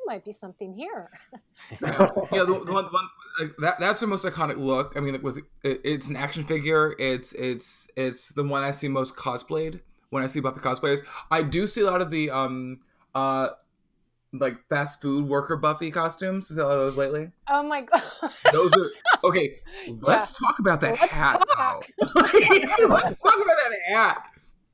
[0.05, 1.09] might be something here.
[1.81, 1.89] yeah,
[2.31, 4.93] yeah the, the one, the one like, that that's the most iconic look.
[4.95, 6.95] I mean, like with it, it's an action figure.
[6.99, 11.01] It's it's it's the one I see most cosplayed when I see Buffy cosplayers.
[11.31, 12.79] I do see a lot of the um
[13.15, 13.49] uh
[14.35, 16.49] like fast food worker Buffy costumes.
[16.49, 17.31] Is that a lot of those lately?
[17.49, 18.01] Oh my god!
[18.51, 18.89] Those are
[19.23, 19.59] okay.
[20.01, 21.43] Let's talk about that Let's hat.
[21.55, 21.85] talk.
[22.15, 22.75] Let's
[23.19, 24.23] talk about that hat.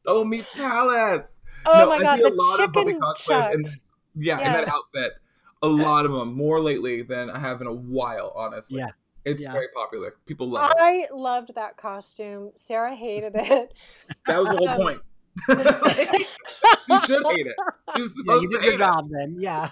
[0.06, 1.34] Oh, meet Palace.
[1.66, 2.20] Oh No, my I god!
[2.20, 3.54] see a The lot of Buffy chicken cosplayers chuck.
[3.54, 3.80] in,
[4.16, 5.14] yeah, in that outfit.
[5.62, 8.80] A lot of them, more lately than I have in a while, honestly.
[8.80, 8.88] Yeah.
[9.26, 9.52] It's Yeah.
[9.52, 10.16] very popular.
[10.26, 10.78] People love it.
[10.80, 12.52] I loved that costume.
[12.56, 13.74] Sarah hated it.
[14.26, 15.02] That was the whole Um, point.
[15.50, 17.56] you should hate it.
[17.96, 18.78] You're Yeah, supposed you to did your hate it.
[18.78, 19.36] job then.
[19.40, 19.70] Yeah.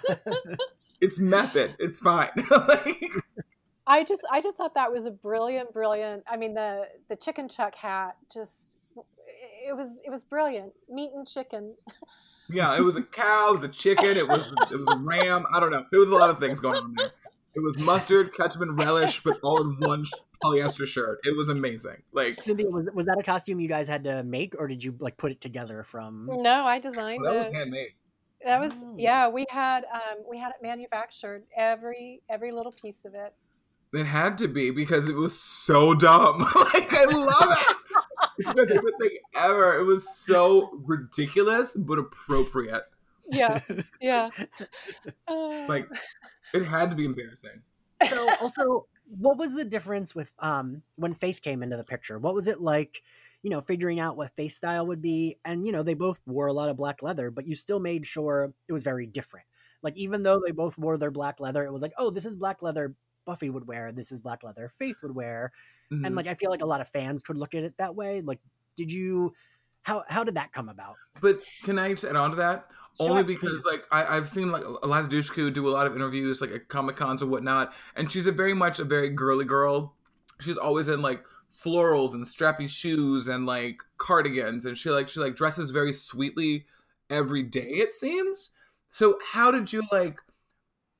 [1.00, 1.76] It's method.
[1.78, 2.30] It's fine.
[2.50, 3.02] Like,
[3.86, 6.24] I just I just thought that was a brilliant, brilliant.
[6.28, 8.76] I mean the the chicken chuck hat just
[9.66, 10.72] it was it was brilliant.
[10.90, 11.74] Meat and chicken.
[12.50, 15.44] Yeah, it was a cow, it was a chicken, it was it was a ram.
[15.52, 15.84] I don't know.
[15.90, 17.12] There was a lot of things going on there.
[17.54, 20.04] It was mustard, ketchup, and relish, but all in one
[20.44, 21.18] polyester shirt.
[21.24, 22.02] It was amazing.
[22.12, 24.94] Like Cynthia, was was that a costume you guys had to make, or did you
[25.00, 26.28] like put it together from?
[26.30, 27.54] No, I designed that was it.
[27.54, 27.90] handmade.
[28.44, 28.94] That was Oh.
[28.96, 29.28] yeah.
[29.28, 33.34] We had um, we had it manufactured every every little piece of it.
[33.92, 36.40] It had to be because it was so dumb.
[36.74, 37.76] like I love it.
[38.38, 39.78] It's my favorite thing ever.
[39.78, 42.84] It was so ridiculous but appropriate.
[43.28, 43.60] Yeah,
[44.00, 44.30] yeah.
[45.26, 45.88] Uh, Like
[46.54, 47.62] it had to be embarrassing.
[48.08, 48.86] so also
[49.18, 52.60] what was the difference with um when faith came into the picture what was it
[52.60, 53.02] like
[53.42, 56.46] you know figuring out what Faith style would be and you know they both wore
[56.46, 59.46] a lot of black leather but you still made sure it was very different
[59.82, 62.36] like even though they both wore their black leather it was like oh this is
[62.36, 62.94] black leather
[63.28, 65.52] buffy would wear this is black leather faith would wear
[65.92, 66.06] Mhm.
[66.06, 68.22] and like i feel like a lot of fans could look at it that way
[68.22, 68.40] like
[68.74, 69.34] did you
[69.82, 72.70] how how did that come about But can I just add on to that?
[73.00, 76.50] Only because like I, I've seen like Eliza Dushku do a lot of interviews like
[76.50, 79.94] at Comic Cons and whatnot, and she's a very much a very girly girl.
[80.40, 81.24] She's always in like
[81.64, 86.66] florals and strappy shoes and like cardigans, and she like she like dresses very sweetly
[87.08, 87.70] every day.
[87.84, 88.50] It seems.
[88.90, 90.20] So how did you like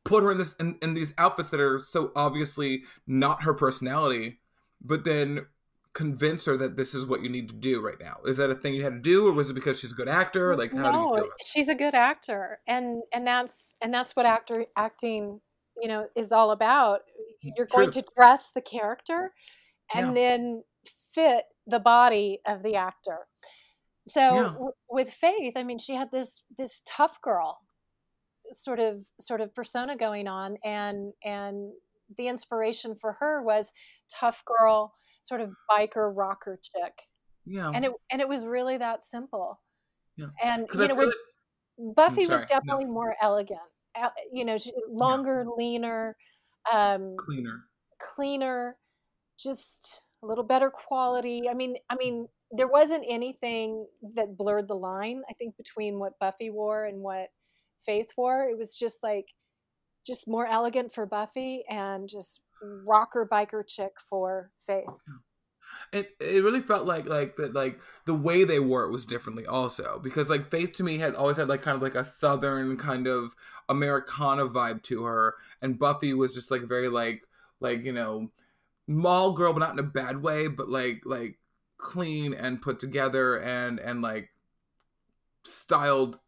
[0.09, 4.39] put her in this in, in these outfits that are so obviously not her personality,
[4.81, 5.47] but then
[5.93, 8.19] convince her that this is what you need to do right now?
[8.25, 10.09] Is that a thing you had to do, or was it because she's a good
[10.09, 10.57] actor?
[10.57, 11.29] Like, how do you no, feel?
[11.45, 15.41] She's a good actor, and and that's and that's what actor acting
[15.81, 17.01] you know is all about.
[17.45, 19.33] Mm, You're going to dress the character,
[19.95, 20.23] and Yeah.
[20.23, 20.65] then
[21.13, 23.27] fit the body of the actor.
[24.07, 24.53] So Yeah.
[24.53, 27.61] w- with Faith, I mean, she had this this tough girl
[28.53, 31.73] sort of sort of persona going on, and and
[32.17, 33.73] the inspiration for her was
[34.11, 37.03] tough girl, sort of biker rocker chick,
[37.45, 39.61] Yeah, and it and it was really that simple.
[40.17, 40.27] Yeah.
[40.43, 41.15] And you I know, with
[41.79, 42.47] like Buffy was no.
[42.47, 43.61] definitely more elegant.
[44.33, 44.57] You know,
[44.89, 46.17] longer, leaner,
[46.73, 47.65] um, cleaner.
[47.99, 48.77] cleaner,
[49.39, 51.49] just a little better quality.
[51.49, 55.23] I mean, I mean, there wasn't anything that blurred the line.
[55.29, 57.29] I think between what Buffy wore and what
[57.89, 59.33] Faith wore, it was just like
[60.07, 62.43] just more elegant for Buffy and just
[62.85, 64.85] rocker biker chick for Faith.
[65.93, 69.47] It it really felt like like that like the way they wore it was differently
[69.47, 72.77] also because like Faith to me had always had like kind of like a southern
[72.77, 73.35] kind of
[73.71, 77.23] Americana vibe to her and Buffy was just like very like
[77.61, 78.31] like you know
[78.87, 81.39] mall girl but not in a bad way but like like
[81.77, 84.31] clean and put together and and like
[85.45, 86.19] styled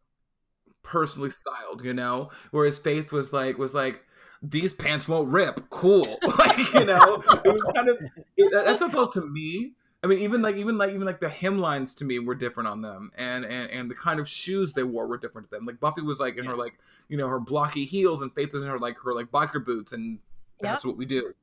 [0.83, 4.03] personally styled you know whereas Faith was like was like
[4.43, 7.97] these pants won't rip cool like you know it was kind of
[8.37, 9.73] it, that's what felt to me.
[10.03, 12.81] I mean, even like even like even like the hemlines to me were different on
[12.81, 15.67] them, and and and the kind of shoes they wore were different to them.
[15.67, 16.73] Like Buffy was like in her like
[17.07, 19.93] you know her blocky heels, and Faith was in her like her like biker boots,
[19.93, 20.17] and
[20.59, 21.35] that's what we do.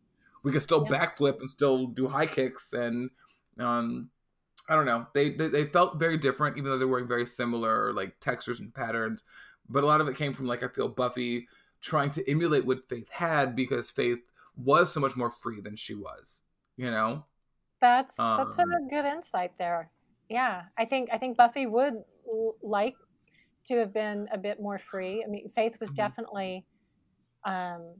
[0.42, 0.98] We can still Yeah.
[0.98, 3.10] backflip and still do high kicks, and
[3.60, 4.10] um,
[4.68, 5.06] I don't know.
[5.14, 8.74] They, they they felt very different, even though they're wearing very similar like textures and
[8.74, 9.24] patterns.
[9.68, 11.48] But a lot of it came from like I feel Buffy
[11.80, 14.20] trying to emulate what Faith had because Faith
[14.56, 16.42] was so much more free than she was.
[16.76, 17.24] You know.
[17.80, 19.90] That's that's a Um, good insight there.
[20.28, 21.94] Yeah, I think I think Buffy would
[22.28, 22.96] l- like
[23.66, 25.24] to have been a bit more free.
[25.24, 25.94] I mean, Faith was Mhm.
[25.94, 26.64] definitely
[27.44, 27.96] um,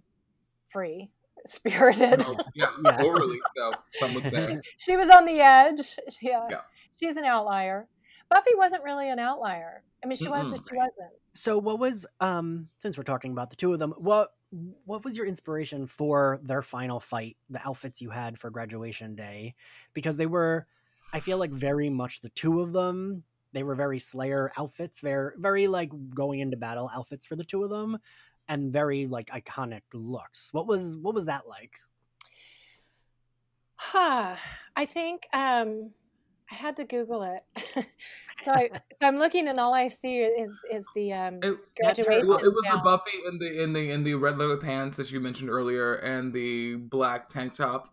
[0.71, 1.11] free,
[1.47, 2.23] spirited.
[2.27, 3.03] Oh, yeah, Yeah.
[3.03, 3.73] overly so.
[3.95, 4.59] Some would say.
[4.77, 5.97] she was on the edge.
[6.21, 6.47] Yeah.
[6.51, 6.61] Yeah.
[6.99, 7.89] she's an outlier.
[8.31, 9.83] Buffy wasn't really an outlier.
[10.03, 11.11] I mean, she was, but she wasn't.
[11.35, 14.31] so what was um since we're talking about the two of them what
[14.85, 19.55] what was your inspiration for their final fight, the outfits you had for graduation day?
[19.93, 20.67] Because they were,
[21.13, 23.25] I feel like, very much the two of them.
[23.53, 27.63] They were very Slayer outfits, very, very like going into battle outfits for the two
[27.63, 27.99] of them,
[28.49, 30.49] and very like iconic looks.
[30.53, 31.73] What was what was that like?
[33.77, 34.37] Huh.
[34.77, 35.91] I think um,
[36.51, 37.43] I had to Google it.
[38.39, 42.29] so, I, so I'm looking, and all I see is is the um, It, graduation.
[42.29, 42.79] well, it was the.
[42.79, 46.33] Buffy in the in the in the red leather pants that you mentioned earlier, and
[46.33, 47.89] the black tank top,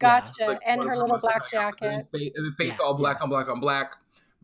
[0.00, 2.06] Yeah, Gotcha, like and her her little black iconic outfits, and jacket.
[2.12, 3.24] then Faith, and then Faith Yeah, all black yeah.
[3.24, 3.96] on black on black,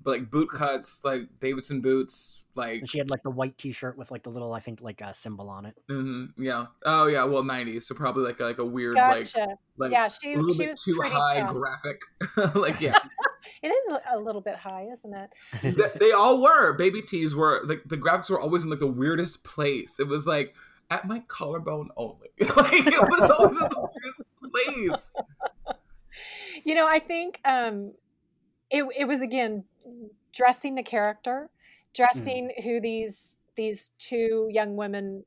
[0.02, 3.96] but like boot cuts, like Davidson boots, like And she had like the white T-shirt
[3.98, 5.74] with like the little, I think, like a symbol on it.
[5.90, 9.56] mhm, yeah, oh yeah, well '90s, so probably like like a weird like Gotcha.
[9.76, 12.00] like yeah, she a little she bit was too pretty high graphic,
[12.54, 12.98] like yeah.
[13.62, 15.30] It is a- little bit high, isn't it?
[15.60, 18.86] Th- they all were baby tees were like the graphics were always in like the
[18.86, 20.54] weirdest place it was like
[20.90, 24.22] at my collarbone only like it was always in the weirdest
[24.54, 25.10] place
[26.64, 27.92] You know, I think um,
[28.70, 29.64] it it was again
[30.32, 31.50] dressing the character,
[31.94, 31.96] Mm.
[31.96, 35.24] dressing who these these two young women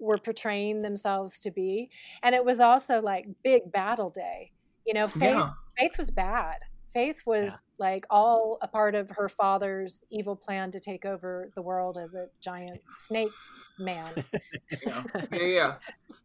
[0.00, 1.90] were portraying themselves to be,
[2.22, 4.52] and it was also like big battle day.
[4.86, 6.56] You know, Faith yeah Faith was bad.
[6.92, 11.62] Faith was like all a part of her father's evil plan to take over the
[11.62, 13.30] world as a giant snake
[13.78, 14.08] man.
[14.86, 15.74] yeah yeah, yeah.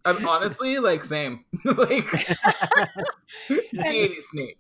[0.06, 2.08] And honestly like same like
[3.48, 4.58] Katie snake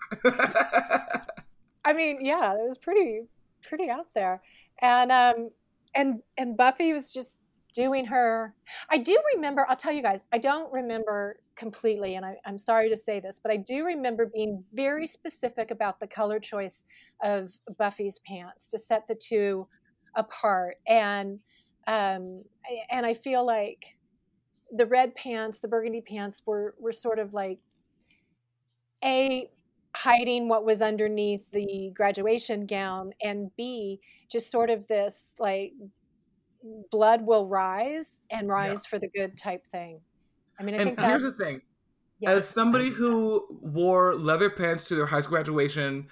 [1.85, 3.23] I mean, yeah, it was pretty
[3.63, 4.41] pretty out there.
[4.81, 5.49] And um
[5.95, 7.41] and and Buffy was just
[7.73, 8.53] doing her
[8.89, 12.89] I do remember, I'll tell you guys, I don't remember completely, and I, I'm sorry
[12.89, 16.85] to say this, but I do remember being very specific about the color choice
[17.23, 19.67] of Buffy's pants to set the two
[20.15, 20.75] apart.
[20.87, 21.39] And
[21.87, 22.43] um
[22.89, 23.97] and I feel like
[24.75, 27.59] the red pants, the burgundy pants were were sort of like
[29.03, 29.49] a
[29.95, 35.73] hiding what was underneath the graduation gown and b just sort of this like
[36.91, 39.99] blood will rise and rise for the good type thing
[40.59, 41.61] i mean i and think that here's the thing
[42.19, 42.31] yeah.
[42.31, 46.07] as somebody who wore leather pants to their high school graduation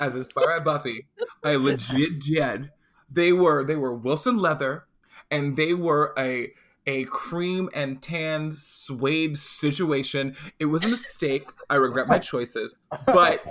[0.00, 1.06] as inspired by Buffy,
[1.44, 2.70] I legit did.
[3.10, 4.86] They were they were Wilson leather,
[5.30, 6.52] and they were a
[6.86, 10.36] a cream and tan suede situation.
[10.58, 11.48] It was a mistake.
[11.70, 12.74] I regret my choices,
[13.06, 13.44] but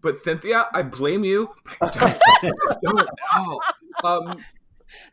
[0.00, 1.54] but Cynthia, I blame you.
[1.80, 3.60] I don't, I don't know.
[4.04, 4.44] Um,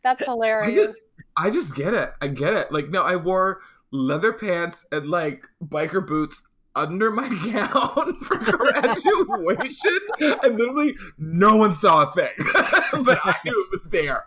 [0.03, 0.99] that's hilarious
[1.37, 2.11] I just get it.
[2.21, 2.71] I get it.
[2.71, 9.99] Like, no, I wore leather pants and like biker boots under my gown for graduation,
[10.19, 12.29] and literally no one saw a thing,
[13.03, 14.25] but I knew it was there.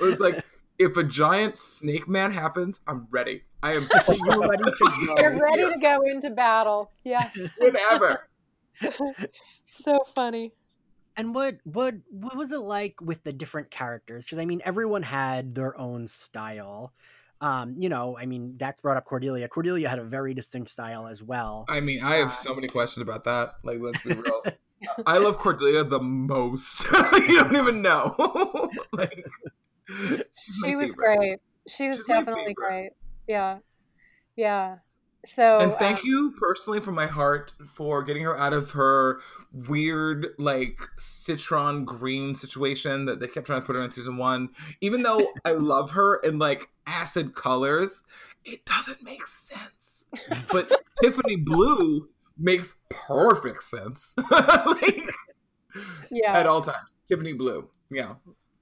[0.00, 0.44] It was like,
[0.78, 3.42] if a giant snake man happens, I'm ready.
[3.62, 5.14] I am You're ready to go.
[5.20, 8.28] you're ready to go into battle yeah whenever.
[9.64, 10.50] so funny
[11.16, 14.24] And what what what was it like with the different characters?
[14.24, 16.92] Because I mean, everyone had their own style.
[17.42, 19.46] Um, you know, I mean, Dax brought up Cordelia.
[19.48, 21.66] Cordelia had a very distinct style as well.
[21.68, 23.54] I mean, I have so many questions about that.
[23.64, 24.42] Like, let's be real.
[25.06, 26.84] I love Cordelia the most.
[27.28, 28.70] you don't even know.
[28.92, 29.61] like, she's my
[30.34, 31.16] she was favorite.
[31.16, 31.38] great.
[31.68, 32.90] She was She's definitely great.
[33.26, 33.58] Yeah.
[34.36, 34.76] Yeah.
[35.24, 39.20] So and thank um, you personally from my heart for getting her out of her
[39.52, 44.48] weird like citron green situation that they kept trying to put her in season one.
[44.80, 48.02] Even though i love her in like acid colors
[48.44, 50.06] it doesn't make sense.
[50.50, 50.68] But
[51.00, 54.16] tiffany blue makes perfect sense.
[54.30, 55.08] Like
[56.10, 56.36] yeah.
[56.36, 56.98] at all times.
[57.06, 57.70] Tiffany blue.
[57.90, 58.14] Yeah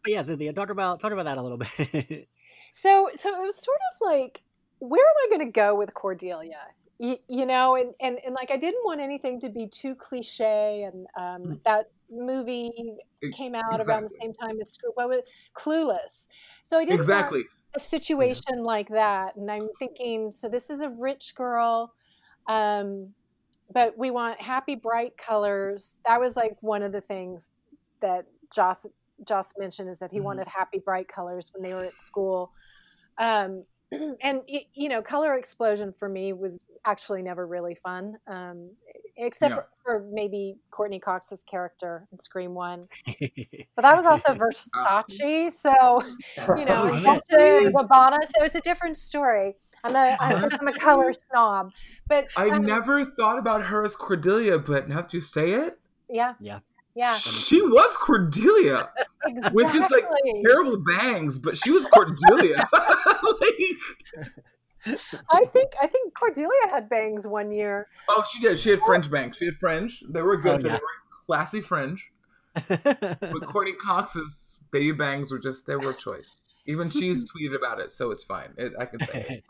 [0.02, 2.28] But yeah, Cynthia, talk about talk about that a little bit.
[2.72, 4.42] So, so it was sort of like,
[4.78, 6.60] where am I going to go with Cordelia?
[6.98, 10.82] You, you know, and, and and like I didn't want anything to be too cliche,
[10.82, 12.70] and um, that movie
[13.32, 15.22] came out around the same time as Screw- what was
[15.54, 16.28] Clueless.
[16.62, 20.82] So I didn't want exactly a situation like that, and I'm thinking, so this is
[20.82, 21.94] a rich girl,
[22.48, 23.14] um,
[23.72, 26.00] but we want happy, bright colors.
[26.06, 27.50] That was like one of the things
[28.02, 28.86] that Joss
[29.26, 30.24] Joss mentioned is that he Mhm.
[30.24, 32.52] wanted happy, bright colors when they were at school.
[33.18, 33.64] Um,
[34.22, 38.70] and you know, color explosion for me was actually never really fun, um,
[39.16, 39.56] except Yeah.
[39.56, 42.86] for, for maybe Courteney Cox's character in Scream One.
[43.76, 46.02] But that was also Versace, so
[46.56, 47.04] you know, and shit.
[47.04, 49.56] Dolce and So it's a different story.
[49.84, 51.72] I'm a, I'm, I'm a color snob,
[52.08, 55.78] but i um, never thought about her as cordelia but now that you say it
[56.10, 56.60] yeah, Yeah.
[56.94, 57.16] yeah.
[57.16, 58.90] She was Cordelia.
[59.26, 59.64] Exactly.
[59.64, 60.04] with just like
[60.44, 62.68] terrible bangs, but she was Cordelia.
[62.72, 64.26] like,
[65.30, 67.88] I think I think Cordelia had bangs one year.
[68.08, 68.58] Oh, she did.
[68.58, 69.12] She had fringe oh.
[69.12, 69.36] bangs.
[69.36, 70.02] She had fringe.
[70.08, 70.64] They were good.
[70.64, 70.72] Oh, yeah.
[70.76, 72.10] They were classy fringe.
[72.54, 76.36] but Courteney Cox's baby bangs were just they were a choice.
[76.66, 78.50] Even she's tweeted about it, so it's fine.
[78.56, 79.42] It, I can say.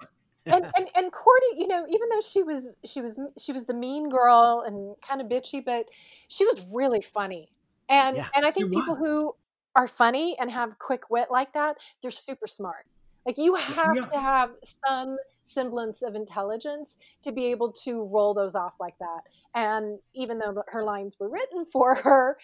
[0.47, 3.75] and, and and Cordy, you know, even though she was she was she was the
[3.75, 5.87] mean girl and kind of bitchy, but
[6.29, 7.51] she was really funny.
[7.89, 9.35] And yeah, and I think people who
[9.77, 12.87] are funny and have quick wit like that, they're super smart.
[13.27, 14.05] Like you have yeah.
[14.07, 19.23] to have some semblance of intelligence to be able to roll those off like that.
[19.55, 22.39] And even though her lines were written for her,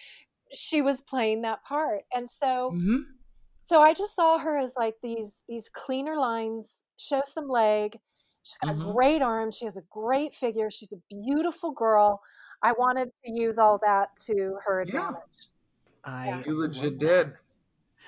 [0.53, 2.03] she was playing that part.
[2.13, 2.97] And so mm-hmm.
[3.61, 7.99] so I just saw her as like these these cleaner lines, show some leg.
[8.43, 8.93] She's got mm-hmm.
[8.93, 12.21] great arms, she has a great figure, she's a beautiful girl.
[12.63, 15.15] I wanted to use all that to her advantage.
[15.15, 15.56] Yeah.
[16.07, 17.33] I you legit did.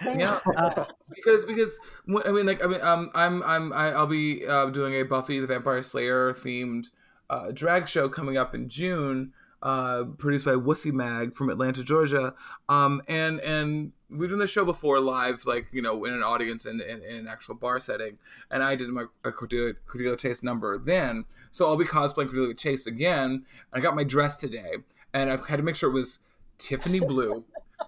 [0.04, 1.78] Yeah, uh, because because
[2.26, 5.48] I mean like I mean um I'm I'm I'll be uh, doing a Buffy the
[5.48, 6.88] Vampire Slayer themed
[7.30, 12.34] uh, drag show coming up in June uh, produced by Wussy Mag from Atlanta, Georgia.
[12.68, 16.66] Um, and and we've done the show before live, like you know, in an audience
[16.66, 18.18] and in, in, an actual bar setting.
[18.52, 22.88] And I did my Cordelia, Cordelia Chase number then, so I'll be cosplaying Cordelia Chase
[22.88, 23.46] again.
[23.74, 24.76] I got my dress today,
[25.14, 26.20] and I had to make sure it was
[26.58, 27.44] Tiffany blue,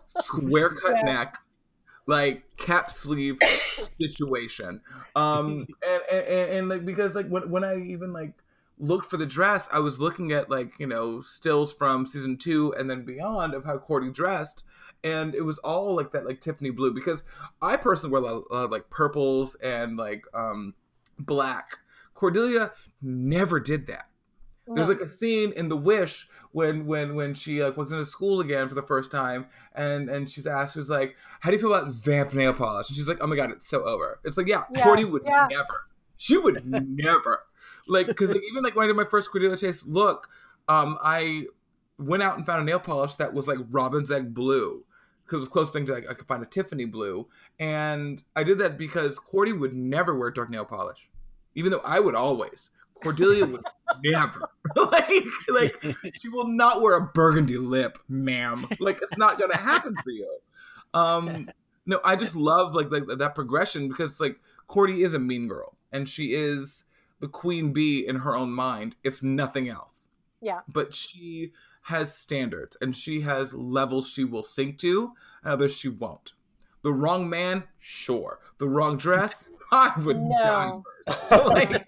[0.06, 1.04] square cut yeah.
[1.04, 1.38] neck,
[2.08, 4.82] like cap sleeve situation.
[5.16, 8.34] Um, and, and, and, and like because like when when I even like
[8.80, 12.74] looked for the dress, I was looking at like you know stills from season two
[12.78, 14.64] and then beyond of how Cordy dressed,
[15.04, 17.24] and it was all like that like Tiffany blue because
[17.62, 20.76] I personally wear a lot, a lot of like purples and like um
[21.20, 21.80] black.
[22.14, 22.72] Cordelia
[23.02, 24.08] never did that.
[24.68, 28.06] There's like a scene in The Wish when when when she like was in a
[28.06, 31.62] school again for the first time, and and she's asked, she's like, "How do you
[31.62, 34.38] feel about vamp nail polish?" And she's like, "Oh my god, it's so over." It's
[34.38, 35.47] like, yeah, yeah Cordy would yeah.
[35.49, 35.88] never.
[36.18, 37.45] She would never
[37.88, 40.28] like because like, even like when I did my first Cordelia Chase look,
[40.68, 41.45] um, I
[41.97, 44.84] went out and found a nail polish that was like robin's egg blue
[45.24, 47.28] because it was close thing to like, I could find a Tiffany blue,
[47.60, 51.10] and I did that because Cordy would never wear dark nail polish,
[51.56, 52.70] even though I would always.
[53.02, 53.64] Cordelia would
[54.04, 58.68] never like like she will not wear a burgundy lip, ma'am.
[58.80, 60.38] Like it's not gonna happen for you.
[60.93, 61.49] Um,
[61.86, 65.78] no, I just love like, like that progression because like Cordy is a mean girl
[65.91, 66.86] and she is
[67.20, 70.10] the queen bee in her own mind, if nothing else.
[70.41, 70.62] Yeah.
[70.68, 75.89] But she has standards and she has levels she will sink to, and others she
[75.89, 76.34] won't.
[76.84, 78.39] The wrong man, sure.
[78.58, 80.38] The wrong dress, I would no.
[80.41, 80.72] die
[81.08, 81.32] first.
[81.47, 81.88] like,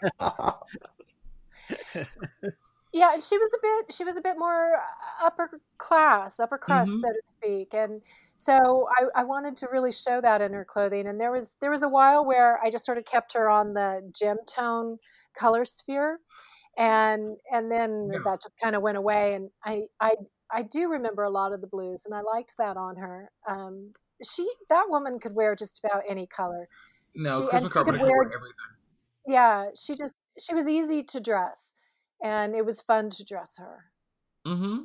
[2.93, 6.57] yeah and she was a bit she was a bit more uh, upper class upper
[6.57, 7.01] crust mm-hmm.
[7.01, 8.01] so to speak and
[8.35, 11.71] so I, I wanted to really show that in her clothing and there was there
[11.71, 14.99] was a while where i just sort of kept her on the gem tone
[15.35, 16.19] color sphere
[16.77, 18.19] and and then yeah.
[18.23, 20.11] that just kind of went away and i i
[20.51, 23.91] i do remember a lot of the blues and i liked that on her um
[24.23, 26.67] she that woman could wear just about any color
[27.15, 28.53] no she, Charisma could wear everything
[29.27, 31.75] yeah she just she was easy to dress
[32.23, 33.85] and it was fun to dress her.
[34.47, 34.83] Mm-hmm.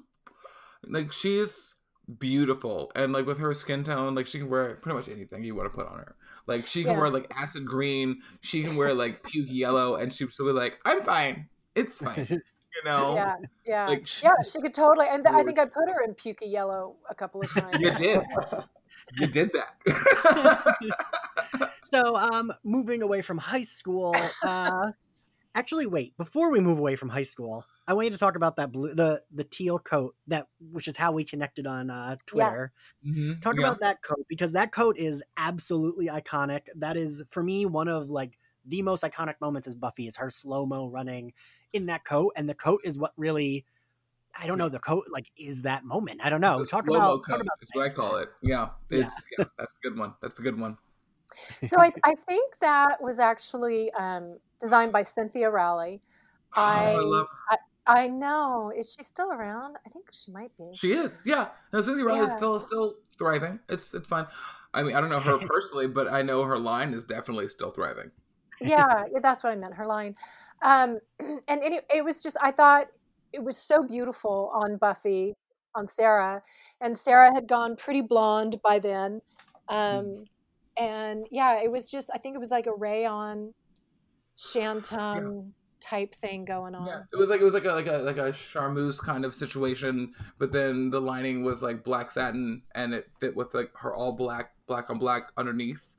[0.88, 1.76] Like she's
[2.18, 5.54] beautiful, and like with her skin tone, like she can wear pretty much anything you
[5.54, 6.16] want to put on her.
[6.46, 7.00] Like she can yeah.
[7.00, 10.78] wear like acid green, she can wear like puke yellow, and she'd still be like,
[10.84, 12.42] "I'm fine, it's fine."
[12.76, 13.14] You know?
[13.14, 13.36] Yeah,
[13.66, 14.34] yeah, like she, yeah.
[14.44, 17.40] She could totally, and th- I think I put her in puke yellow a couple
[17.40, 17.76] of times.
[17.80, 18.20] you did.
[19.18, 21.00] You did that.
[21.84, 24.92] so, um, moving away from high school, uh,
[25.54, 26.16] Actually, wait.
[26.16, 28.94] Before we move away from high school, I want you to talk about that blue,
[28.94, 32.70] the the teal coat that, which is how we connected on uh, Twitter.
[33.02, 33.12] Yes.
[33.12, 33.40] Mm-hmm.
[33.40, 33.66] Talk yeah.
[33.66, 36.62] about that coat because that coat is absolutely iconic.
[36.76, 40.30] That is for me one of like the most iconic moments as Buffy is her
[40.30, 41.32] slow mo running
[41.72, 43.64] in that coat, and the coat is what really.
[44.40, 44.68] I don't know.
[44.68, 46.20] The coat like is that moment.
[46.22, 46.58] I don't know.
[46.58, 47.56] The talk about, talk about.
[47.60, 48.28] Is what I call it.
[48.42, 49.38] Yeah, it's yeah.
[49.38, 49.44] yeah.
[49.58, 50.14] That's a good one.
[50.22, 50.76] That's the good one.
[51.62, 56.00] So I, I think that was actually um, designed by Cynthia Rowley.
[56.56, 57.58] Oh, I, I love her.
[57.86, 58.72] I, I, know.
[58.76, 59.76] Is she still around?
[59.86, 60.70] I think she might be.
[60.74, 61.22] She is.
[61.24, 61.48] Yeah.
[61.72, 62.24] No, Cynthia yeah.
[62.24, 63.60] is still still thriving.
[63.68, 64.26] It's it's fine.
[64.72, 67.70] I mean, I don't know her personally, but I know her line is definitely still
[67.70, 68.10] thriving.
[68.60, 69.74] yeah, that's what I meant.
[69.74, 70.14] Her line,
[70.62, 72.86] um, and it, it was just I thought
[73.32, 75.34] it was so beautiful on Buffy
[75.74, 76.42] on Sarah,
[76.80, 79.20] and Sarah had gone pretty blonde by then.
[79.68, 80.24] Um, mm.
[80.78, 83.54] And yeah, it was just I think it was like a rayon
[84.36, 86.86] Shantung type thing going on.
[86.86, 89.34] Yeah, it was like it was like a like a like a charmeuse kind of
[89.34, 93.92] situation, but then the lining was like black satin, and it fit with like her
[93.92, 95.96] all black, black on black underneath,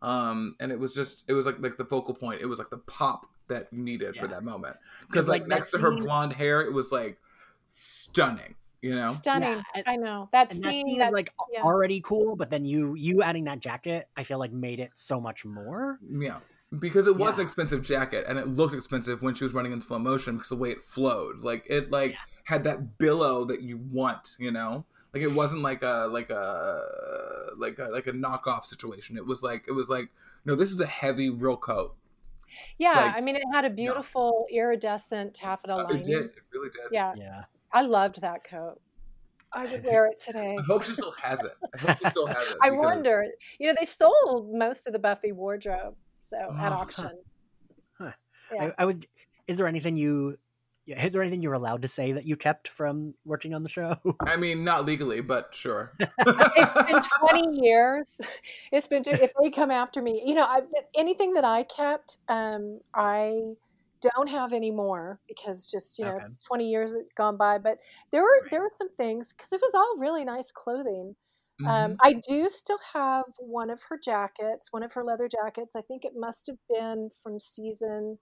[0.00, 2.40] um, and it was just it was like like the focal point.
[2.40, 4.22] It was like the pop that you needed Yeah.
[4.22, 4.76] for that moment
[5.10, 7.18] Cuz like, like, next that to her blonde hair, it was like
[7.66, 8.54] stunning.
[8.82, 9.48] You know, Stunning.
[9.52, 10.86] Yeah, and- I know that and that scene.
[10.86, 11.62] scene that, is like yeah.
[11.62, 15.20] already cool, but then you you adding that jacket, I feel like made it so
[15.20, 15.98] much more.
[16.10, 16.38] Yeah.
[16.78, 19.80] Because it was an expensive jacket and it looked expensive when she was running in
[19.82, 21.38] slow motion because the way it flowed.
[21.40, 22.18] Like it like Yeah.
[22.44, 24.84] had that billow that you want, you know?
[25.14, 26.80] Like it wasn't like a like a
[27.56, 29.16] like a like a knockoff situation.
[29.16, 30.08] It was like it was like
[30.44, 31.94] no, this is a heavy real coat.
[32.78, 35.98] yeah, like- I mean, it had a beautiful iridescent taffeta Uh, lining.
[36.00, 36.24] it did.
[36.24, 36.82] It really did.
[36.90, 38.80] Yeah, Yeah, I loved that coat.
[39.54, 40.56] I would wear it today.
[40.58, 41.52] I hope she still has it.
[41.74, 42.56] I hope she still has it.
[42.62, 43.26] I because- wonder.
[43.58, 46.70] You know, they sold most of the Buffy wardrobe so at Oh, huh.
[46.70, 47.10] auction.
[47.98, 48.12] Huh.
[48.54, 48.64] Yeah.
[48.78, 48.96] I, I was.
[49.46, 50.38] Is there anything you?
[50.86, 53.68] yeah, Is there anything you're allowed to say that you kept from working on the
[53.68, 53.96] show?
[54.20, 55.92] I mean, not legally, but sure.
[56.00, 58.20] it's been 20 years.
[58.70, 60.60] It's been if they come after me, you know, I,
[60.96, 63.42] anything that I kept, um, I
[64.02, 66.26] don't have anymore because just you know, Okay.
[66.44, 67.58] 20 years gone by.
[67.58, 67.78] But
[68.10, 68.50] there were Right.
[68.50, 71.16] there were some things because it was all really nice clothing.
[71.60, 71.68] Mhm.
[71.68, 75.76] Um, I do still have one of her jackets, one of her leather jackets.
[75.76, 78.18] I think it must have been from season,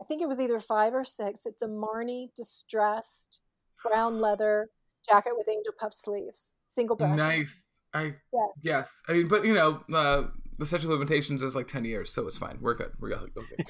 [0.00, 1.44] I think it was either five or six.
[1.44, 3.40] It's a Marni distressed
[3.82, 4.70] brown leather
[5.08, 7.16] jacket with angel puff sleeves, single breast.
[7.18, 7.66] nice.
[7.94, 8.46] I Yeah.
[8.62, 9.02] yes.
[9.08, 12.26] I mean, but you know, uh, the statute of limitations is like ten years, so
[12.26, 12.58] it's fine.
[12.60, 12.92] We're good.
[13.00, 13.30] We're good.
[13.36, 13.64] Okay.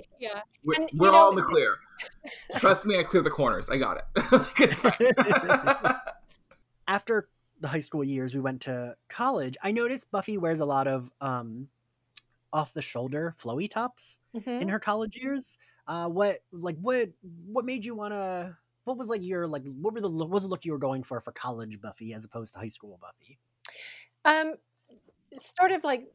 [0.18, 0.40] Yeah.
[0.64, 1.76] We're, And, we're know- all in the clear.
[2.56, 3.68] Trust me, I clear the corners.
[3.70, 4.04] I got it.
[4.58, 5.94] it's fine.
[6.88, 7.28] After
[7.60, 9.56] the high school years, we went to college.
[9.62, 11.68] I noticed Buffy wears a lot of um,
[12.52, 14.60] off the shoulder flowy tops Mhm.
[14.62, 15.56] in her college years.
[15.86, 17.10] Uh, what like what
[17.46, 18.56] what made you want to?
[18.84, 21.02] What was like your like what were the what was the look you were going
[21.02, 23.38] for for college Buffy as opposed to high school Buffy?
[24.24, 24.54] Um,
[25.36, 26.06] sort of like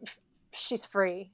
[0.54, 1.32] she's free.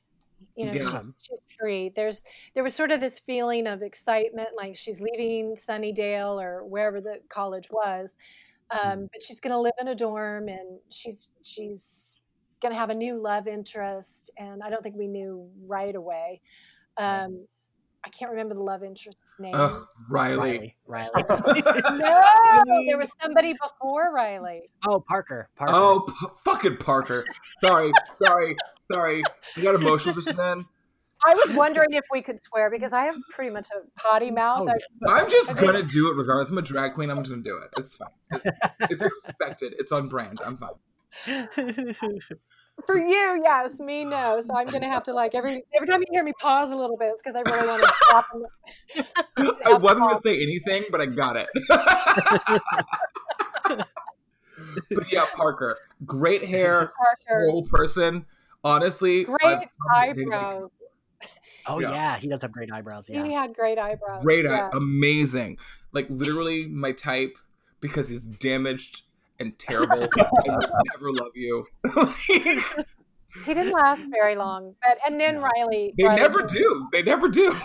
[0.56, 0.82] You know, Yeah.
[0.82, 1.90] she's, she's free.
[1.90, 2.24] There's
[2.56, 7.20] there was sort of this feeling of excitement, like she's leaving Sunnydale or wherever the
[7.30, 8.18] college was,
[8.72, 12.16] um, but she's going to live in a dorm, and she's she's
[12.62, 14.32] going to have a new love interest.
[14.38, 16.42] And I don't think we knew right away.
[16.98, 17.46] Um,
[18.04, 19.54] I can't remember the love interest's name.
[19.56, 20.76] Ugh, Riley.
[20.88, 21.12] Riley.
[21.30, 21.64] Riley.
[21.92, 22.24] No,
[22.88, 24.70] there was somebody before Riley.
[24.88, 25.50] oh, Parker.
[25.56, 25.74] Parker.
[25.76, 27.26] Oh, p- fucking Parker.
[27.64, 29.24] Sorry, sorry, sorry.
[29.56, 30.66] You got emotional just then.
[31.24, 34.34] I was wondering if we could swear because I have pretty much a potty oh,
[34.36, 34.68] mouth.
[34.68, 35.68] Oh, I- I'm just Okay.
[35.68, 36.50] gonna do it regardless.
[36.50, 37.12] I'm a drag queen.
[37.12, 37.70] I'm just gonna do it.
[37.78, 38.08] It's fine.
[38.32, 38.46] It's,
[38.90, 39.76] it's expected.
[39.78, 40.40] It's on brand.
[40.44, 41.96] I'm fine.
[42.86, 43.80] For you, yes.
[43.80, 44.40] Me, no.
[44.42, 46.98] So I'm gonna have to like every every time you hear me pause a little
[46.98, 48.26] bit, it's because I really want to stop.
[49.38, 51.48] And, I wasn't gonna say anything, but I got it.
[54.90, 56.92] but yeah, Parker, great hair,
[57.28, 58.26] Parker, whole person.
[58.64, 59.66] Honestly, great I've-
[59.96, 60.70] I've dated eyebrows.
[61.68, 61.92] oh Yeah.
[61.92, 62.18] yeah.
[62.18, 63.10] he does have great eyebrows.
[63.10, 63.24] Yeah.
[63.24, 64.24] He had great eyebrows.
[64.24, 64.70] Great, eye, yeah.
[64.74, 65.58] amazing.
[65.92, 67.38] Like literally my type
[67.80, 69.04] because he's damaged
[69.42, 70.02] and terrible.
[70.46, 71.68] and would never love you.
[73.46, 75.48] He didn't last very long, but and then No.
[75.56, 75.94] Riley.
[75.98, 76.88] they Riley never came- do.
[76.92, 77.56] They never do.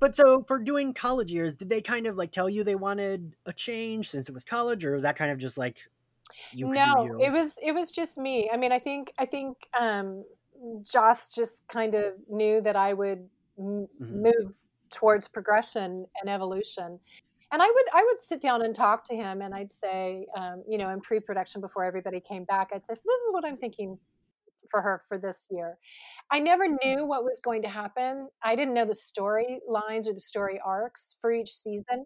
[0.00, 3.34] but so for doing college years, did they kind of like tell you they wanted
[3.46, 5.78] a change since it was college, or was that kind of just like
[6.52, 7.20] you could no, you?
[7.20, 8.50] it was it was just me.
[8.52, 10.24] I mean, I think I think um,
[10.82, 13.28] Joss just kind of knew that I would
[13.58, 14.10] m- Mhm.
[14.22, 14.56] move
[14.90, 16.98] towards progression and evolution.
[17.50, 20.62] And I would I would sit down and talk to him, and I'd say, um,
[20.68, 23.56] you know, in pre-production before everybody came back, I'd say, so this is what I'm
[23.56, 23.98] thinking
[24.70, 25.78] for her for this year.
[26.30, 28.28] I never knew what was going to happen.
[28.42, 32.04] I didn't know the story lines or the story arcs for each season,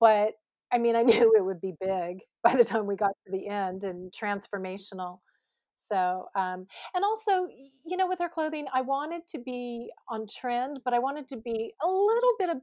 [0.00, 0.32] but
[0.72, 3.48] I mean, I knew it would be big by the time we got to the
[3.48, 5.18] end and transformational.
[5.76, 7.48] So, um, and also,
[7.86, 11.38] you know, with her clothing, I wanted to be on trend, but I wanted to
[11.38, 12.58] be a little bit of,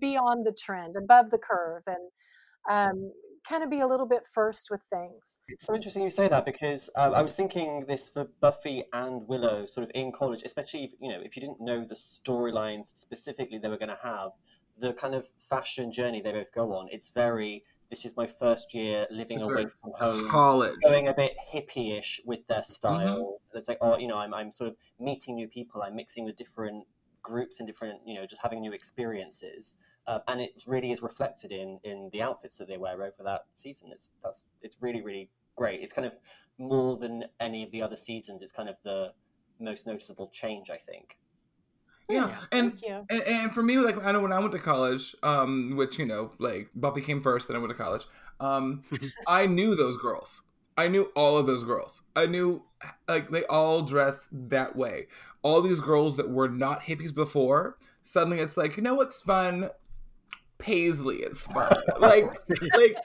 [0.00, 2.10] beyond the trend, above the curve, and
[2.70, 3.12] um,
[3.48, 5.38] kind of be a little bit first with things.
[5.48, 9.26] It's so interesting you say that because uh, I was thinking this for Buffy and
[9.26, 12.88] Willow, sort of in college, especially if, you know if you didn't know the storylines
[12.98, 14.30] specifically they were going to have,
[14.78, 16.88] the kind of fashion journey they both go on.
[16.90, 17.64] It's very.
[17.88, 20.74] This is my first year living It's away from home, College.
[20.80, 22.70] going a bit hippie-ish with their Mm-hmm.
[22.70, 23.40] style.
[23.52, 25.82] It's like, oh, you know, I'm I'm sort of meeting new people.
[25.82, 26.84] I'm mixing with different
[27.22, 29.76] groups and different, you know, just having new experiences.
[30.06, 33.42] Uh, and it really is reflected in in the outfits that they wear over that
[33.54, 33.90] season.
[33.92, 35.80] It's that's it's really really great.
[35.82, 36.14] It's kind of
[36.58, 38.42] more than any of the other seasons.
[38.42, 39.12] It's kind of the
[39.58, 41.16] most noticeable change, I think.
[42.08, 42.38] Yeah, Yeah.
[42.52, 43.06] and Thank you.
[43.10, 46.06] And, and for me, like I know when I went to college, um, which you
[46.06, 48.06] know, like Buffy came first, then I went to college.
[48.40, 48.82] Um,
[49.26, 50.42] I knew those girls.
[50.76, 52.02] I knew all of those girls.
[52.16, 52.62] I knew
[53.06, 55.08] like they all dressed that way.
[55.42, 59.70] All these girls that were not hippies before, suddenly it's like, you know what's fun?
[60.58, 61.72] Paisley is fun.
[62.00, 62.32] like,
[62.76, 62.96] like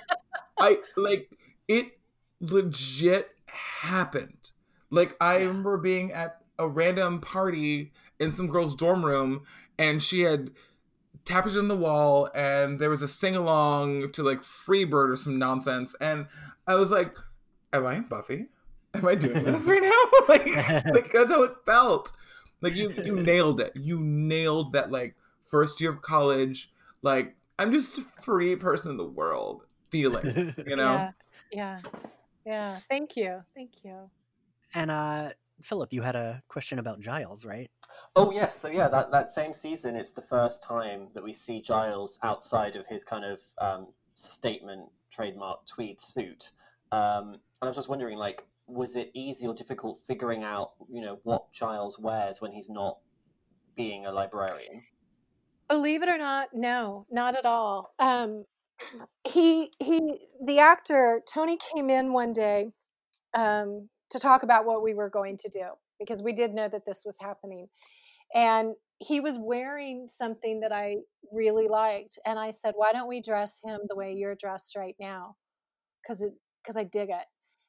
[0.60, 1.30] I like
[1.68, 1.98] it.
[2.42, 4.50] Legit happened.
[4.92, 9.44] Like I remember being at a random party in some girl's dorm room
[9.78, 10.52] and she had
[11.26, 15.40] tapestry on the wall and there was a sing along to like Freebird or some
[15.40, 16.28] nonsense and
[16.68, 17.16] I was like,
[17.74, 18.48] Am I Buffy?
[18.94, 20.20] Am I doing this right now?
[20.30, 22.12] like, like that's how it felt.
[22.66, 23.74] Like you you nailed it.
[23.76, 26.72] You nailed that like first year of college,
[27.04, 29.62] like I'm just a free person in the world
[29.92, 30.94] feeling, you know?
[30.94, 31.12] Yeah.
[31.52, 31.80] Yeah.
[32.44, 32.80] Yeah.
[32.90, 33.44] Thank you.
[33.56, 34.10] Thank you.
[34.74, 35.30] and uh,
[35.62, 37.70] Philip, you had a question about Giles, right?
[38.16, 41.62] Oh yes, so yeah, that, that same season, it's the first time that we see
[41.62, 46.52] Giles outside of his kind of um, statement trademark tweed suit.
[46.92, 51.02] Um, and I was just wondering, like, was it easy or difficult figuring out, you
[51.02, 52.98] know, what Giles wears when he's not
[53.76, 54.84] being a librarian?
[55.70, 57.94] Believe it or not, no, not at all.
[58.00, 58.46] Um,
[59.24, 62.72] he he, the actor Tony came in one day
[63.34, 65.66] um, to talk about what we were going to do
[66.00, 67.68] because we did know that this was happening,
[68.34, 70.98] and he was wearing something that I
[71.32, 74.96] really liked, and I said, "Why don't we dress him the way you're dressed right
[75.00, 75.36] now?"
[76.04, 77.26] Because it because I dig it,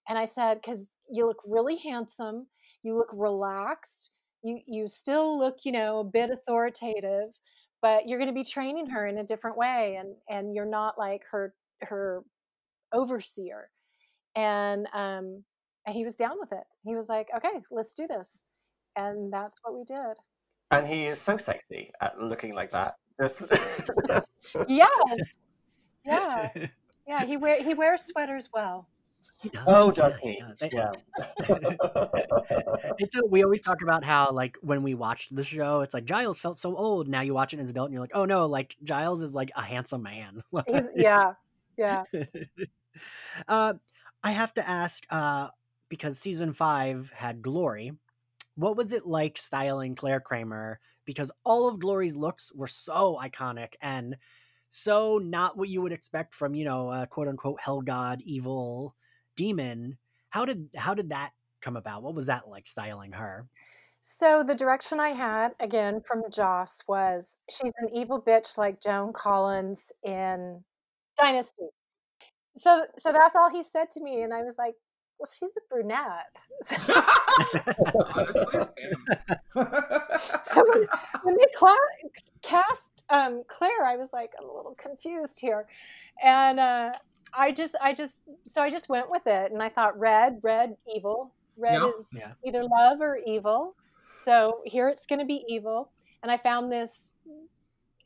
[0.08, 2.46] and I said, "Because you look really handsome,
[2.82, 7.30] you look relaxed." You, you still look, you know, a bit authoritative,
[7.82, 10.98] but you're going to be training her in a different way and and you're not
[10.98, 12.22] like her her
[12.92, 13.70] overseer
[14.34, 15.44] and um
[15.86, 16.64] and he was down with it.
[16.84, 18.46] He was like okay let's do this
[18.96, 20.16] and that's what we did.
[20.70, 22.96] And he is so sexy at looking like that.
[23.20, 23.52] Just-
[24.68, 24.90] yes.
[26.04, 26.50] Yeah.
[27.06, 28.88] Yeah he wear he wears sweaters well
[29.42, 29.64] He does.
[29.66, 30.52] oh, does yeah.
[30.72, 30.92] Yeah.
[32.98, 36.04] It's a, we always talk about how like when we watched the show, it's like
[36.04, 37.08] Giles felt so old.
[37.08, 39.34] Now you watch it as an adult, and you're like, oh no, like Giles is
[39.34, 40.42] like a handsome man.
[40.66, 41.34] He's, yeah
[41.76, 42.04] yeah
[43.48, 43.74] uh,
[44.22, 45.48] I have to ask uh,
[45.88, 47.92] because season five had Glory.
[48.54, 50.80] What was it like styling Clare Kramer?
[51.04, 54.16] Because all of Glory's looks were so iconic and
[54.70, 58.96] so not what you would expect from you know a quote unquote hell god evil
[59.36, 59.98] demon.
[60.30, 61.30] How did how did that
[61.60, 62.02] come about?
[62.02, 63.46] What was that like styling her?
[64.00, 69.12] So the direction I had again from Joss was she's an evil bitch like Joan
[69.12, 70.62] Collins in
[71.18, 71.68] Dynasty.
[72.56, 74.74] So so that's all he said to me and I was like,
[75.18, 76.38] well she's a brunette.
[78.14, 78.60] Honestly,
[80.44, 80.86] so when,
[81.22, 81.76] when they cla-
[82.42, 85.66] cast um, Clare, I was like, I'm a little confused here,
[86.22, 86.92] and uh,
[87.38, 90.76] I just, I just, so I just went with it, and I thought red, red,
[90.94, 91.32] evil.
[91.56, 91.90] Red Yeah.
[91.98, 92.32] is Yeah.
[92.44, 93.74] either love or evil.
[94.10, 95.90] So here it's going to be evil,
[96.22, 97.14] and I found this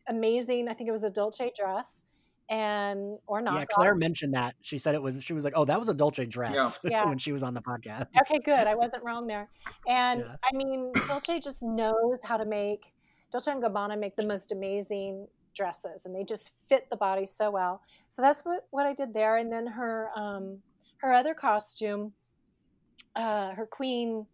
[0.07, 0.69] amazing.
[0.69, 2.05] I think it was a Dolce dress,
[2.49, 3.55] and or not.
[3.55, 4.55] yeah, Clare mentioned that.
[4.61, 5.23] She said it was.
[5.23, 7.05] She was like, "Oh, that was a Dolce dress." Yeah.
[7.09, 8.07] when she was on the podcast.
[8.23, 8.67] Okay, good.
[8.67, 9.49] I wasn't wrong there.
[9.87, 10.37] And Yeah.
[10.43, 12.93] I mean, Dolce just knows how to make
[13.31, 17.51] Dolce and Gabbana make the most amazing dresses, and they just fit the body so
[17.51, 17.83] well.
[18.09, 19.37] So that's what what I did there.
[19.37, 20.59] And then her um,
[20.99, 22.13] her other costume,
[23.17, 24.27] uh, her Queen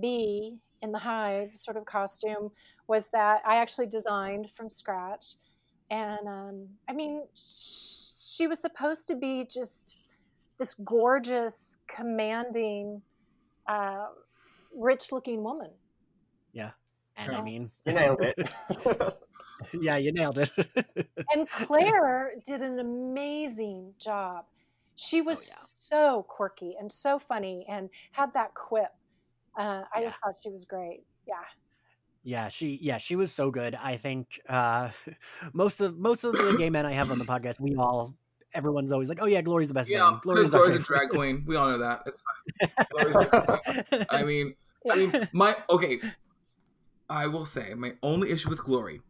[0.00, 2.50] Bee in the Hive sort of costume,
[2.88, 5.34] was that I actually designed from scratch.
[5.90, 9.96] And um, I mean, she was supposed to be just
[10.58, 13.02] this gorgeous, commanding,
[13.68, 14.06] uh,
[14.74, 15.70] rich-looking woman.
[16.52, 16.70] Yeah.
[17.16, 18.36] And I mean, You nailed it.
[19.72, 20.50] yeah, you nailed it.
[21.34, 24.44] And Clare did an amazing job.
[24.94, 25.56] She was yeah.
[25.60, 28.92] so quirky and so funny and had that quip.
[29.58, 30.04] Uh, I Yeah.
[30.04, 31.04] just thought she was great.
[31.26, 31.34] Yeah.
[32.22, 33.74] Yeah, she yeah, she was so good.
[33.76, 34.90] I think uh
[35.52, 38.14] most of most of the gay men I have on the podcast, we all
[38.54, 40.20] everyone's always like, "Oh yeah, Glory's the best yeah, man.
[40.22, 41.44] Glory's our Glory's a drag queen.
[41.46, 42.02] We all know that.
[42.06, 42.86] It's fine.
[42.90, 44.06] Glory's a drag queen.
[44.10, 44.54] I mean,
[44.90, 46.00] I mean, my okay.
[47.08, 49.00] I will say my only issue with Glory,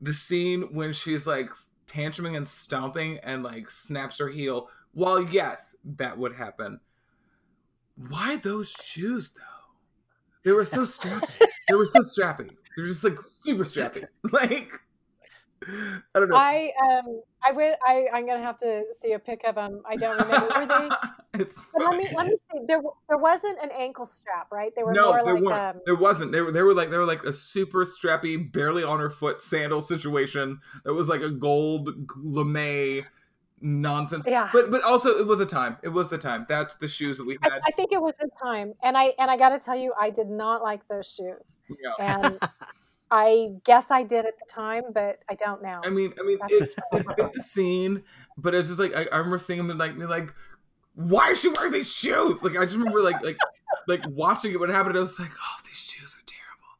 [0.00, 1.50] the scene when she's like
[1.86, 4.68] tantruming and stomping and like snaps her heel.
[4.92, 6.80] While yes, that would happen.
[7.96, 9.42] Why those shoes though?
[10.44, 11.40] They were so strappy.
[11.68, 12.50] they were so strappy.
[12.76, 14.06] They're just like super strappy.
[14.32, 14.70] Like
[15.64, 16.36] I don't know.
[16.36, 19.82] I um I would I I'm gonna have to see a pic of them.
[19.88, 20.46] I don't remember.
[20.60, 20.88] Were they
[21.40, 22.60] It's But let me let me see.
[22.66, 24.72] There there wasn't an ankle strap, right?
[24.74, 25.76] They were no, more there like weren't.
[25.76, 26.32] um, there wasn't.
[26.32, 26.50] They were.
[26.52, 26.90] They were like.
[26.90, 30.60] They were like a super strappy, barely on her foot sandal situation.
[30.84, 31.90] That was like a gold
[32.22, 33.04] lame
[33.60, 34.26] nonsense.
[34.26, 34.48] yeah.
[34.52, 35.76] But but also it was a time.
[35.82, 36.46] It was the time.
[36.48, 37.62] That's the shoes that we I, had.
[37.66, 40.08] I think it was a time, and I and I got to tell you, I
[40.10, 41.92] did not like those shoes, Yeah.
[42.24, 42.38] and
[43.10, 45.80] I guess I did at the time, but I don't now.
[45.84, 48.02] I mean, I mean, it, it fit the scene,
[48.36, 50.34] but it's just like I, I remember seeing him and like, me like,
[50.94, 52.42] why is she wearing these shoes?
[52.42, 53.38] Like I just remember like like
[53.86, 54.96] like watching it when it happened.
[54.96, 56.78] I was like, oh, these shoes are terrible.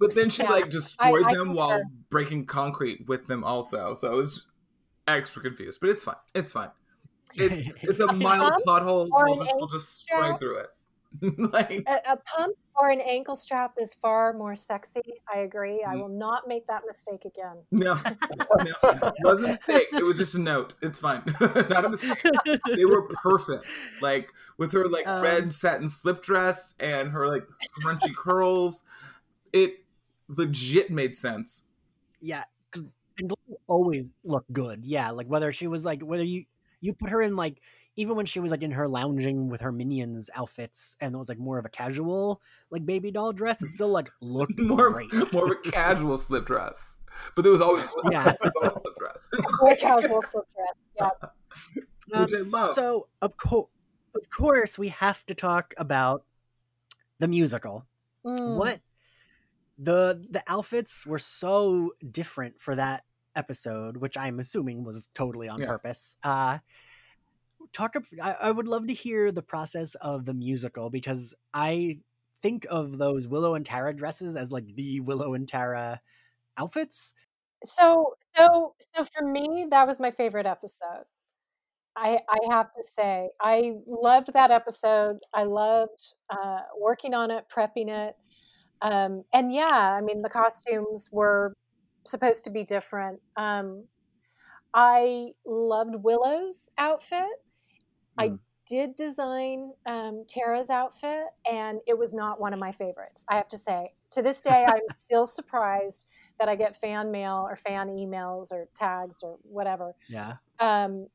[0.00, 3.94] But then she Yeah, like destroyed I them while breaking concrete with them also.
[3.94, 4.48] So it was
[5.06, 6.16] extra confused, but it's fine.
[6.34, 6.70] It's fine.
[7.34, 9.08] It's it's a mild plot hole.
[9.10, 10.68] We'll just we'll just stride through it.
[11.38, 15.00] like a, a pump or an ankle strap is far more sexy.
[15.32, 15.82] I agree.
[15.86, 16.00] I Mm.
[16.00, 17.56] will not make that mistake again.
[17.70, 18.12] no, no,
[18.58, 19.86] it wasn't a mistake.
[19.92, 20.74] It was just a note.
[20.82, 21.22] It's fine.
[21.40, 22.22] Not a mistake.
[22.76, 23.64] they were perfect.
[24.00, 28.82] Like with her like Um, red satin slip dress and her like scrunchy curls,
[29.52, 29.84] it
[30.28, 31.64] legit made sense.
[32.20, 32.44] Yeah.
[32.74, 33.32] and
[33.66, 34.84] always looked good.
[34.84, 36.44] Yeah, like whether she was like whether you
[36.80, 37.60] you put her in like
[37.98, 41.28] even when she was like in her lounging with her minions outfits and it was
[41.28, 42.40] like more of a casual
[42.70, 45.32] like baby doll dress, it still like looked More great.
[45.32, 46.96] more of a casual slip dress,
[47.34, 48.22] but there was always Yeah.
[48.40, 49.28] there was always a slip dress,
[49.62, 51.10] Or a casual slip dress.
[52.12, 52.20] Yeah.
[52.22, 52.74] which I love.
[52.74, 53.68] So of course,
[54.14, 56.24] of course, we have to talk about
[57.18, 57.84] the musical.
[58.24, 58.56] Mm.
[58.56, 58.80] What
[59.76, 63.04] the the outfits were so different for that
[63.36, 65.66] episode, which I'm assuming was totally on Yeah.
[65.66, 66.16] purpose.
[66.22, 66.58] Uh,
[67.72, 67.94] talk.
[68.22, 71.98] I, I would love to hear the process of the musical because I
[72.40, 76.00] think of those Willow and Tara dresses as like the Willow and Tara
[76.56, 77.14] outfits.
[77.64, 81.04] So so so for me, that was my favorite episode.
[81.96, 85.18] I I have to say, I loved that episode.
[85.34, 88.16] I loved uh, working on it, prepping it,
[88.82, 91.54] um, and yeah, I mean the costumes were
[92.04, 93.20] supposed to be different.
[93.36, 93.84] Um,
[94.74, 97.26] I loved Willow's outfit.
[98.18, 98.38] I Mm.
[98.66, 103.24] did design um, Tara's outfit, and it was not one of my favorites.
[103.28, 106.06] I have to say, to this day, I'm still surprised
[106.38, 110.34] that I get fan mail or fan emails or tags or whatever Yeah.
[110.60, 111.06] um,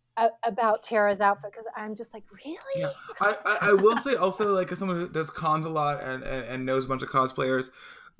[0.44, 2.58] about Tara's outfit because I'm just like, really?
[2.76, 2.92] Yeah.
[3.22, 6.24] I, I, I will say also like as someone who does cons a lot and,
[6.24, 7.70] and, and knows a bunch of cosplayers,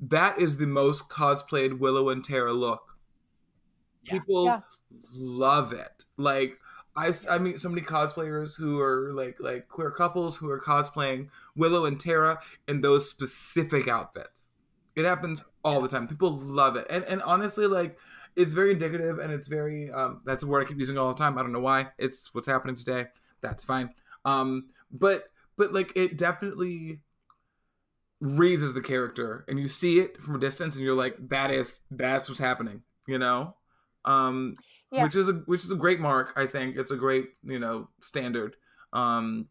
[0.00, 2.96] that is the most cosplayed Willow and Tara look.
[4.02, 4.12] Yeah.
[4.12, 4.60] People Yeah.
[5.12, 6.04] love it.
[6.16, 6.58] Like
[6.96, 11.28] I, I meet so many cosplayers who are like like queer couples who are cosplaying
[11.56, 14.48] Willow and Tara in those specific outfits.
[14.94, 16.06] It happens all the time.
[16.06, 17.98] People love it, and and honestly, like
[18.36, 21.18] it's very indicative, and it's very um, that's a word I keep using all the
[21.18, 21.36] time.
[21.36, 21.88] I don't know why.
[21.98, 23.06] It's what's happening today.
[23.40, 23.90] That's fine.
[24.24, 25.24] Um, but
[25.56, 27.00] but like it definitely
[28.20, 31.80] raises the character, and you see it from a distance, and you're like, that is
[31.90, 32.82] that's what's happening.
[33.06, 33.56] You know.
[34.04, 34.54] Um,
[34.94, 35.02] Yeah.
[35.04, 36.32] which is a which is a great mark.
[36.36, 38.56] I think it's a great you know standard.
[38.92, 39.48] Um,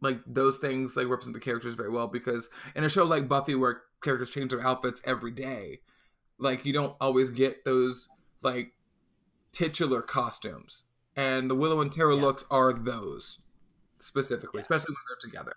[0.00, 3.54] like those things like represent the characters very well because in a show like Buffy
[3.54, 5.80] where characters change their outfits every day,
[6.38, 8.08] like you don't always get those
[8.42, 8.72] like
[9.52, 12.22] titular costumes, and the Willow and Tara Yeah.
[12.22, 13.38] looks are those
[14.00, 14.62] specifically, Yeah.
[14.62, 15.54] especially when they're together.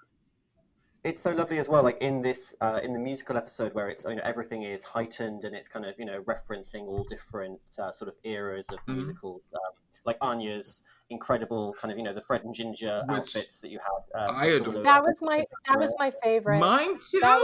[1.06, 4.06] It's so lovely as well, like in this uh, in the musical episode where it's
[4.06, 7.92] you know everything is heightened and it's kind of you know referencing all different uh,
[7.92, 8.96] sort of eras of Mhm.
[8.96, 13.62] musicals, um, like Anya's incredible kind of you know the Fred and Ginger Which outfits
[13.62, 14.20] that you had.
[14.20, 14.82] Uh, I adore.
[14.82, 16.60] That was my that was my favorite.
[16.60, 17.20] Mine too.
[17.22, 17.38] That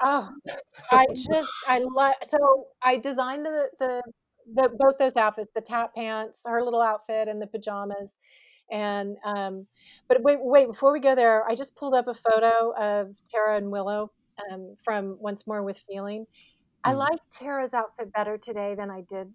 [0.00, 0.32] Oh,
[0.92, 2.14] I just I love.
[2.22, 2.38] So
[2.80, 4.02] I designed the, the
[4.54, 8.18] the both those outfits, the tap pants, her little outfit, and the pajamas.
[8.70, 9.66] And um,
[10.08, 13.56] but wait, wait before we go there, I just pulled up a photo of Tara
[13.56, 14.10] and Willow
[14.50, 16.26] um, from Once More with Feeling.
[16.84, 16.98] I Mhm.
[16.98, 19.32] like Tara's outfit better today than I did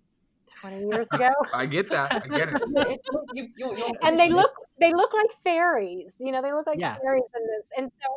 [0.62, 1.30] 20 years ago.
[1.54, 2.12] I get that.
[2.24, 2.62] I get it.
[2.78, 2.98] It's-
[3.34, 4.52] you- you're- you're- and they look
[4.84, 6.96] they look like fairies you know they look like Yeah.
[6.96, 8.08] fairies in this and so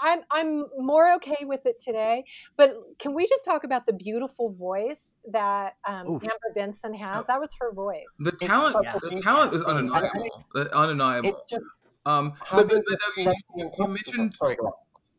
[0.00, 2.24] I, i'm i'm more okay with it today
[2.56, 7.26] but can we just talk about the beautiful voice that um, amber benson has Oh.
[7.28, 9.22] that was her voice The It's talent, such a the beauty.
[9.22, 10.26] talent is And- and undeniable.
[10.54, 11.28] it's- Undeniable.
[11.30, 11.64] It's just
[12.04, 14.56] Um, but, but, but no, you, you mentioned Sorry,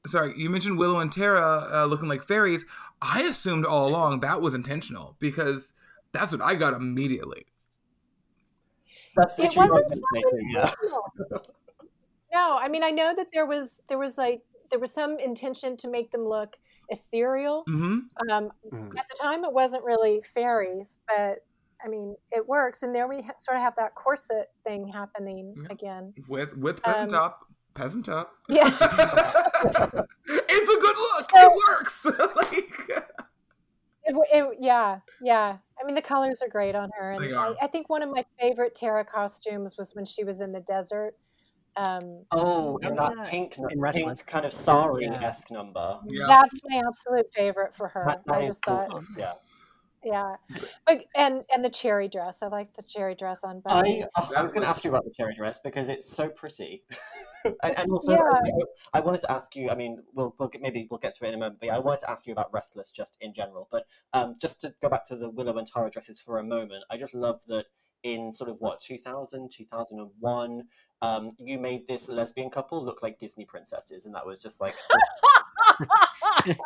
[0.05, 2.65] sorry, you mentioned Willow and Tara uh, looking like fairies.
[3.01, 5.73] I assumed all along that was intentional because
[6.13, 7.45] that's what I got immediately.
[9.18, 10.72] That's it wasn't I'm so yeah.
[12.34, 15.76] no i mean i know that there was there was like there was some intention
[15.78, 16.57] to make them look
[16.89, 17.99] ethereal hmm
[18.30, 18.97] um, Mhm.
[18.97, 21.39] at the time it wasn't really fairies but
[21.86, 25.53] I mean, it works, and there we ha- sort of have that corset thing happening
[25.55, 25.68] Yeah.
[25.70, 26.11] again.
[26.28, 27.45] with with peasant Um, top,
[27.76, 28.34] peasant top.
[28.49, 28.63] Yeah.
[28.72, 31.30] it's a good look.
[31.30, 32.05] So- it works.
[32.36, 33.06] like,
[34.07, 35.57] It, it, yeah, yeah.
[35.79, 37.35] I mean, the colors are great on her, and.
[37.35, 40.61] I, I think one of my favorite Tara costumes was when she was in the
[40.61, 41.13] desert.
[41.75, 43.29] Um, Oh, in Oh, that yeah.
[43.29, 45.99] pink, In pink kind of sari-esque number.
[46.07, 46.25] Yeah.
[46.27, 48.03] That's my absolute favorite for her.
[48.07, 48.77] That- that I just cool.
[48.89, 49.33] thought, Yeah.
[50.03, 50.35] Yeah,
[50.85, 52.41] but and and the cherry dress.
[52.41, 54.03] I like the cherry dress on I, Buffy.
[54.17, 56.83] oh, I was going to ask you about the cherry dress because it's so pretty,
[57.45, 58.19] and, and also Yeah.
[58.93, 59.69] I, I wanted to ask you.
[59.69, 61.59] I mean, we'll, we'll get, maybe we'll get to it in a moment.
[61.59, 63.67] But yeah, I wanted to ask you about Restless just in general.
[63.71, 66.83] But um, just to go back to the Willow and Tara dresses for a moment,
[66.89, 67.65] I just love that
[68.03, 70.63] in sort of what 2000, 2001,
[71.01, 74.75] um, you made this lesbian couple look like Disney princesses, and that was just like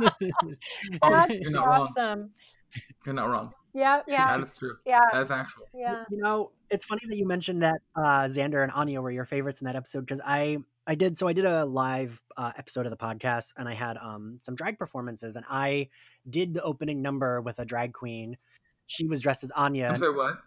[1.01, 1.81] That's You're wrong.
[1.81, 2.31] awesome.
[3.05, 3.53] You're not wrong.
[3.73, 4.75] Yeah, yeah, That is true.
[4.85, 5.63] yeah, That's actual.
[5.73, 6.03] yeah.
[6.11, 9.61] You know, it's funny that you mentioned that uh, Xander and Anya were your favorites
[9.61, 10.57] in that episode because I
[10.87, 13.95] I did so I did a live uh, episode of the podcast and I had
[13.97, 15.87] um some drag performances and I
[16.29, 18.35] did the opening number with a drag queen.
[18.87, 19.87] She was dressed as Anya.
[19.87, 20.37] I'm sorry, what?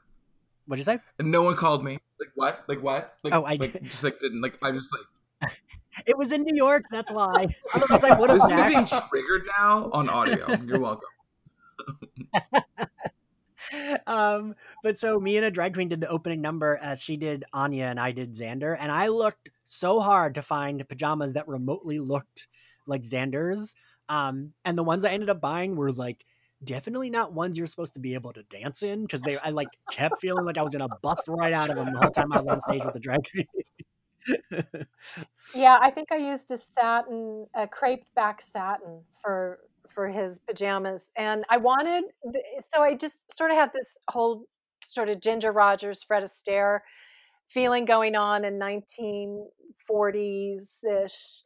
[0.67, 0.99] What'd you say?
[1.19, 1.99] And no one called me.
[2.21, 2.65] Like what?
[2.69, 3.17] Like what?
[3.23, 4.59] Like, Oh, I- like, just like didn't like.
[4.63, 5.51] I just like.
[6.07, 6.85] It was in New York.
[6.91, 7.47] That's why.
[7.75, 10.51] Otherwise, I would have This is me being triggered now on audio.
[10.65, 11.09] You're welcome.
[14.07, 17.45] um, but so me and a drag queen did the opening number as she did
[17.53, 21.99] Anya and I did Xander, and I looked so hard to find pajamas that remotely
[21.99, 22.47] looked
[22.87, 23.75] like Xander's.
[24.09, 26.25] Um, and the ones I ended up buying were like
[26.63, 29.69] definitely not ones you're supposed to be able to dance in because they I like
[29.91, 32.39] kept feeling like I was gonna bust right out of them the whole time I
[32.39, 33.47] was on stage with the drag queen.
[35.55, 41.11] Yeah, I think I used a satin, a creped back satin for for his pajamas,
[41.17, 42.05] and I wanted.
[42.61, 44.47] So I just sort of had this whole
[44.83, 46.81] sort of Ginger Rogers, Fred Astaire
[47.51, 51.43] feeling going on in 1940s ish,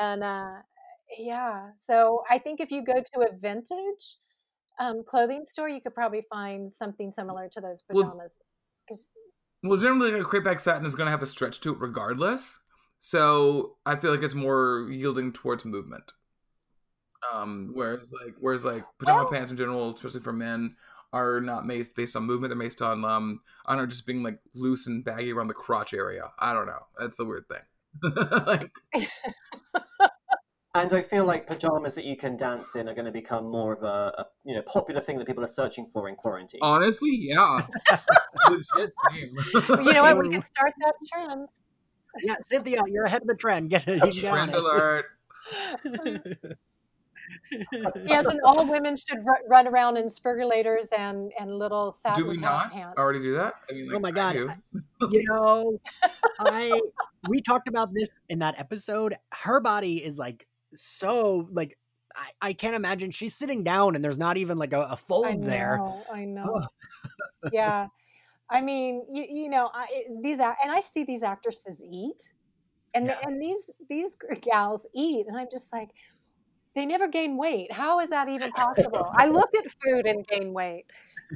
[0.00, 0.52] and uh,
[1.18, 1.70] yeah.
[1.74, 4.16] So I think if you go to a vintage
[4.80, 8.04] um, clothing store, you could probably find something similar to those Well-
[9.64, 11.78] Well, generally, like a crepe back satin is going to have a stretch to it
[11.78, 12.58] regardless.
[12.98, 16.12] So I feel like it's more yielding towards movement.
[17.32, 20.76] Um, whereas like whereas like pajama Well- pants in general, especially for men,
[21.12, 22.52] are not based based on movement.
[22.52, 25.54] They're based on um, I don't know, just being like loose and baggy around the
[25.54, 26.32] crotch area.
[26.38, 26.86] I don't know.
[26.98, 27.60] That's the weird thing.
[28.46, 28.72] like
[30.74, 33.74] And I feel like pajamas that you can dance in are going to become more
[33.74, 36.60] of a, a you know popular thing that people are searching for in quarantine.
[36.62, 37.60] honestly, yeah.
[38.48, 39.36] Legit same.
[39.84, 40.16] you know what?
[40.18, 41.48] We can start that trend.
[42.22, 43.68] yeah, Cynthia, you're ahead of the trend.
[43.68, 44.14] Get it.
[44.14, 45.04] Trend alert.
[48.04, 52.28] Yes, and all women should ru- run around in spurgulators and and little satin Do
[52.30, 52.98] we not pants.
[52.98, 53.54] already do that?
[53.70, 54.80] I mean, Oh like, my I God, do.
[55.10, 55.80] you know,
[56.38, 56.80] I
[57.28, 59.16] we talked about this in that episode.
[59.32, 61.76] Her body is like so like
[62.14, 65.78] I, I can't imagine she's sitting down and there's not even like a fold there.
[65.78, 66.66] know, I know.
[67.52, 67.86] yeah,
[68.50, 72.34] I mean, you, you know, I, these ac- and I see these actresses eat,
[72.94, 73.18] and Yeah.
[73.22, 75.88] and these these gals eat, and I'm just like,
[76.74, 77.72] they never gain weight.
[77.72, 79.10] How is that even possible?
[79.16, 80.84] I look at food and gain weight.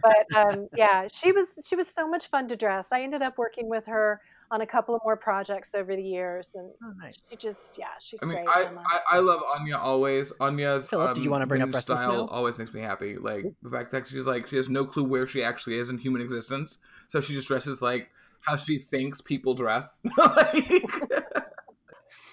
[0.03, 2.93] But um, yeah, she was she was so much fun to dress.
[2.93, 4.21] I ended up working with her
[4.51, 7.17] on a couple of more projects over the years, and Oh, nice.
[7.31, 8.49] she just yeah, she's I mean, great.
[8.49, 10.33] I, I I love Anya always.
[10.41, 12.33] Anya's Philip, did you um, wanna bring up vintage style now?
[12.33, 13.17] always makes me happy.
[13.17, 15.99] Like the fact that she's like she has no clue where she actually is in
[15.99, 16.79] human existence,
[17.09, 18.11] so she just dresses like
[18.41, 20.03] how she thinks people dress.
[20.19, 20.85] like,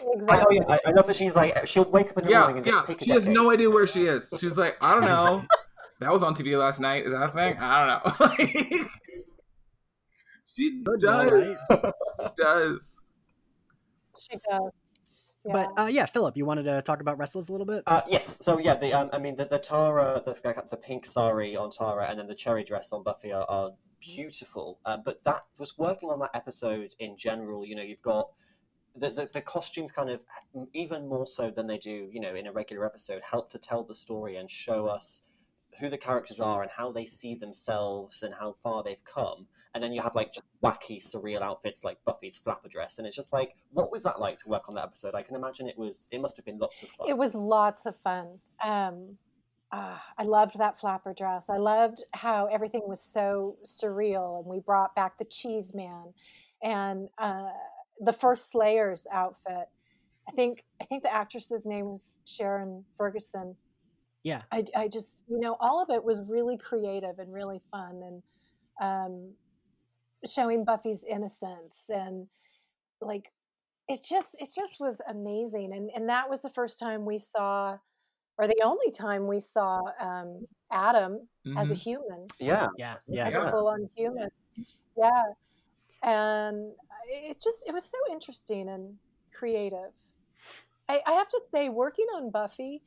[0.04, 0.60] I, exactly.
[0.60, 2.58] oh yeah, I, I love that she's like she'll wake up in the yeah, morning
[2.58, 3.36] and just pick a She has decade.
[3.36, 4.32] no idea where she is.
[4.40, 5.46] She's like, I don't know.
[6.00, 7.06] that was on TV last night.
[7.06, 7.58] Is that a thing?
[7.60, 8.20] I don't
[8.80, 8.86] know.
[10.56, 11.58] She Good, all does.
[11.72, 11.94] right.
[12.38, 13.02] Does.
[14.16, 14.94] she does.
[15.46, 15.52] Yeah.
[15.52, 17.84] But uh, yeah, Philip, you wanted to talk about Restless a little bit?
[17.88, 20.34] Uh, yes, so yeah, the um, I mean the, the Tara, the,
[20.70, 24.80] the pink sari on Tara, and then the cherry dress on Buffy are, are beautiful.
[24.86, 27.66] Um, but that was working on that episode in general.
[27.66, 28.30] You know, you've got
[28.96, 30.24] the, the the costumes kind of
[30.74, 33.84] even more so than they do, you know, in a regular episode, help to tell
[33.84, 35.24] the story and show us
[35.80, 39.48] who the characters are and how they see themselves and how far they've come.
[39.74, 43.16] And then you have like just wacky, surreal outfits like Buffy's flapper dress, and it's
[43.16, 45.16] just like, what was that like to work on that episode?
[45.16, 46.08] I can imagine it was.
[46.12, 47.10] It must have been lots of fun.
[47.10, 48.40] It was lots of fun.
[48.64, 49.18] Um,
[49.72, 51.50] ah, I loved that flapper dress.
[51.50, 56.14] I loved how everything was so surreal, and we brought back the cheese man
[56.62, 57.50] and uh,
[58.00, 59.68] the first Slayer's outfit.
[60.28, 63.56] I think I think the actress's name was Sharon Ferguson.
[64.24, 64.42] Yeah.
[64.52, 68.24] I, I just you know all of it was really creative and really fun, and
[68.82, 69.34] um,
[70.26, 72.28] showing Buffy's innocence and
[73.02, 73.32] like
[73.90, 77.78] it just it just was amazing and and that was the first time we saw
[78.38, 81.58] or the only time we saw um, Adam mm-hmm.
[81.58, 81.90] as a mm-hmm.
[81.90, 82.28] human.
[82.40, 83.48] Yeah, yeah, yeah, as yeah.
[83.48, 84.30] a full-on human.
[84.98, 85.24] Yeah,
[86.02, 86.72] and
[87.08, 88.96] it just it was so interesting and
[89.34, 89.92] creative.
[90.90, 92.82] I, I have to say, working on Buffy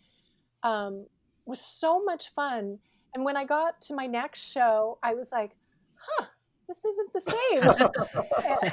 [0.63, 1.07] um,
[1.47, 2.79] was so much fun.
[3.15, 5.53] And when I got to my next show, I was like,
[5.99, 6.27] "Huh,
[6.69, 7.63] this isn't the same.
[7.63, 8.73] and,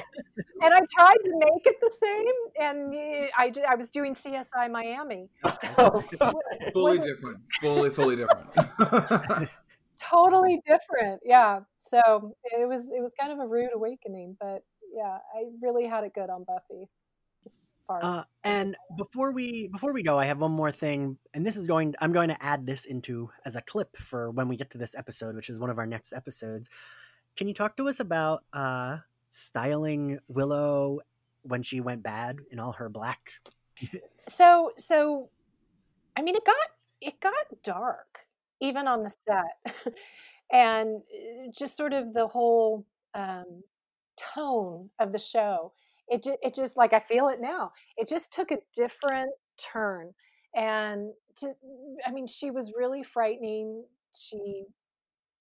[0.62, 2.94] and, I tried to make it the same, and
[3.36, 5.30] I, I was doing CSI Miami.
[5.76, 6.02] So,
[6.72, 7.38] fully different.
[7.60, 9.48] Fully, fully different.
[10.00, 11.20] totally different.
[11.24, 11.60] Yeah.
[11.78, 14.62] So it was it was kind of a rude awakening, but
[14.94, 16.88] yeah, I really had it good on Buffy.
[17.88, 21.66] Uh, and before we before we go, I have one more thing, and this is
[21.66, 21.94] going.
[22.00, 24.94] I'm going to add this into as a clip for when we get to this
[24.94, 26.70] episode, which is one of our next episodes.
[27.36, 31.00] Can you talk to us about uh, styling Willow
[31.42, 33.32] when she went bad in all her black?
[34.28, 35.28] so, so,
[36.16, 36.56] I mean, it got
[37.02, 38.20] it got dark
[38.60, 39.94] even on the set,
[40.52, 43.62] and uh, just sort of the whole um,
[44.16, 45.72] tone of the show.
[46.08, 47.72] It just, it just like I feel it now.
[47.96, 49.32] It just took a different
[49.72, 50.12] turn,
[50.54, 51.54] and to,
[52.06, 53.84] I mean, she was really frightening.
[54.16, 54.64] She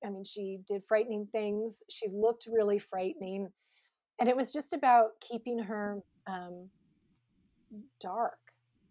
[0.06, 1.84] I mean, she did frightening things.
[1.90, 3.50] She looked really frightening.
[4.20, 6.70] And it was just about keeping her um,
[8.00, 8.38] dark,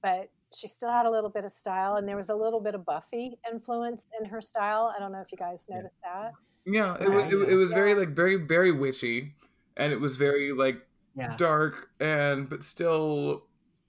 [0.03, 1.97] but she still had a little bit of style.
[1.97, 4.93] And there was a little bit of Buffy influence in her style.
[4.97, 6.23] I don't know if you guys noticed yeah.
[6.23, 6.33] that.
[6.65, 7.77] Yeah, it, was, it, it was yeah.
[7.77, 9.35] very, like, very, very witchy.
[9.77, 11.37] And it was very, like, yeah.
[11.37, 13.45] dark and, but still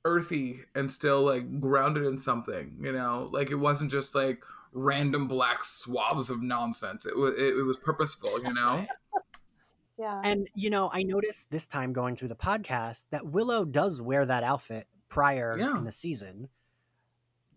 [0.06, 3.30] earthy and still, like, grounded in something, you know?
[3.32, 7.06] Like, it wasn't just, like, random black swabs of nonsense.
[7.06, 8.86] It was it, it was purposeful, you know.
[9.98, 10.22] yeah.
[10.24, 14.26] And you know, I noticed this time going through the podcast that Willow does wear
[14.26, 15.78] that outfit prior yeah.
[15.78, 16.50] in the season.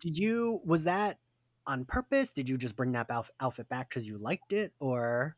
[0.00, 1.18] Did you was that
[1.66, 2.32] on purpose?
[2.32, 3.10] Did you just bring that
[3.40, 5.36] outfit back because you liked it, or?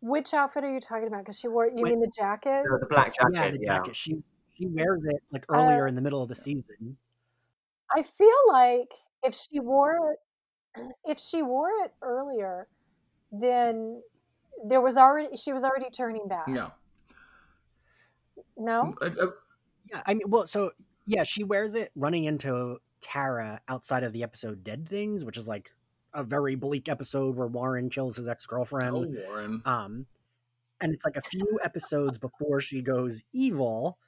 [0.00, 1.20] Which outfit are you talking about?
[1.20, 1.66] Because she wore.
[1.66, 2.64] You mean the jacket?
[2.64, 3.32] The black jacket.
[3.34, 3.96] Yeah, the jacket.
[3.96, 4.22] She
[4.56, 6.96] she wears it like earlier uh, in the middle of the season.
[7.94, 8.92] I feel like
[9.22, 10.18] if she wore it
[11.04, 12.68] if she wore it earlier,
[13.32, 14.02] then
[14.64, 16.48] there was already she was already turning back.
[16.48, 16.70] No.
[18.56, 18.94] No.
[19.00, 19.26] Uh, uh,
[19.90, 20.72] yeah, I mean, well, so
[21.06, 25.48] yeah, she wears it running into Tara outside of the episode "Dead Things," which is
[25.48, 25.70] like
[26.18, 28.94] a very bleak episode where Warren kills his ex girlfriend.
[28.94, 29.62] Oh, Warren.
[29.64, 30.06] Um,
[30.80, 33.98] and it's like a few episodes before she goes evil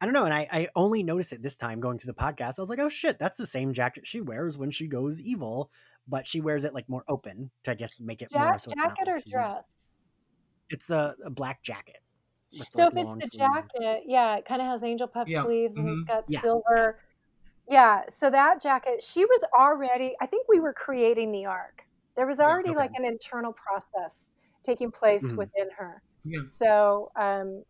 [0.00, 0.24] I don't know.
[0.24, 2.58] And I, I only noticed it this time going through the podcast.
[2.58, 5.70] I was like, oh shit, that's the same jacket she wears when she goes evil,
[6.06, 8.58] but she wears it like more open to, I guess, make it more.
[8.58, 9.94] So jacket or dress?
[10.68, 12.00] It's a, a black jacket.
[12.70, 13.36] So like if it's the sleeves.
[13.36, 15.42] jacket, yeah, it kind of has angel puff yeah.
[15.42, 15.94] sleeves and mm-hmm.
[15.94, 16.40] it's got yeah.
[16.40, 16.98] silver.
[17.68, 18.02] Yeah.
[18.08, 21.82] So that jacket, she was already, I think we were creating the arc.
[22.16, 22.80] There was already yeah, okay.
[22.80, 25.36] like an internal process taking place mm-hmm.
[25.36, 26.02] within her.
[26.24, 26.40] Yeah.
[26.46, 27.64] So, um,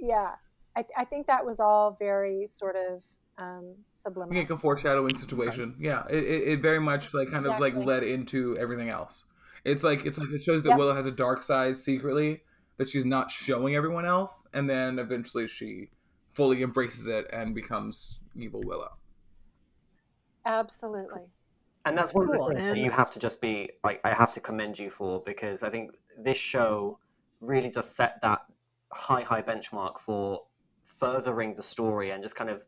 [0.00, 0.32] yeah,
[0.76, 3.02] I, th- I think that was all very sort of
[3.38, 4.40] um, subliminal.
[4.40, 5.76] Like a foreshadowing situation.
[5.78, 7.70] Yeah, it, it, very much like kind exactly.
[7.70, 9.24] of like led into everything else.
[9.64, 10.78] It's like it's like it shows that yep.
[10.78, 12.42] Willow has a dark side secretly
[12.76, 15.90] that she's not showing everyone else, and then eventually she
[16.34, 18.97] fully embraces it and becomes evil Willow.
[20.48, 21.22] Absolutely.
[21.84, 22.48] And that's one cool.
[22.48, 24.90] of the things that you have to just be like I have to commend you
[24.90, 26.98] for because I think this show
[27.40, 28.40] really does set that
[28.90, 30.42] high high benchmark for
[30.82, 32.64] furthering the story and just kind of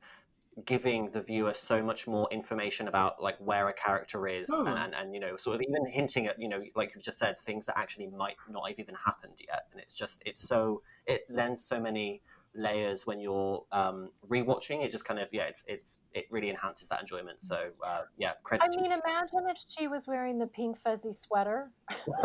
[0.65, 4.67] giving the viewer so much more information about like where a character is oh.
[4.67, 7.19] and, and, and, you know sort of even hinting at you know like you've just
[7.19, 10.83] said things that actually might not have even happened yet and it's just it's so
[11.07, 12.21] it lends so many
[12.55, 14.85] layers when you're um, rewatching.
[14.85, 17.43] It just kind of yeah, it's it's it really enhances that enjoyment.
[17.43, 18.65] So uh, yeah, credit.
[18.65, 21.71] I mean, imagine if she was wearing the pink fuzzy sweater.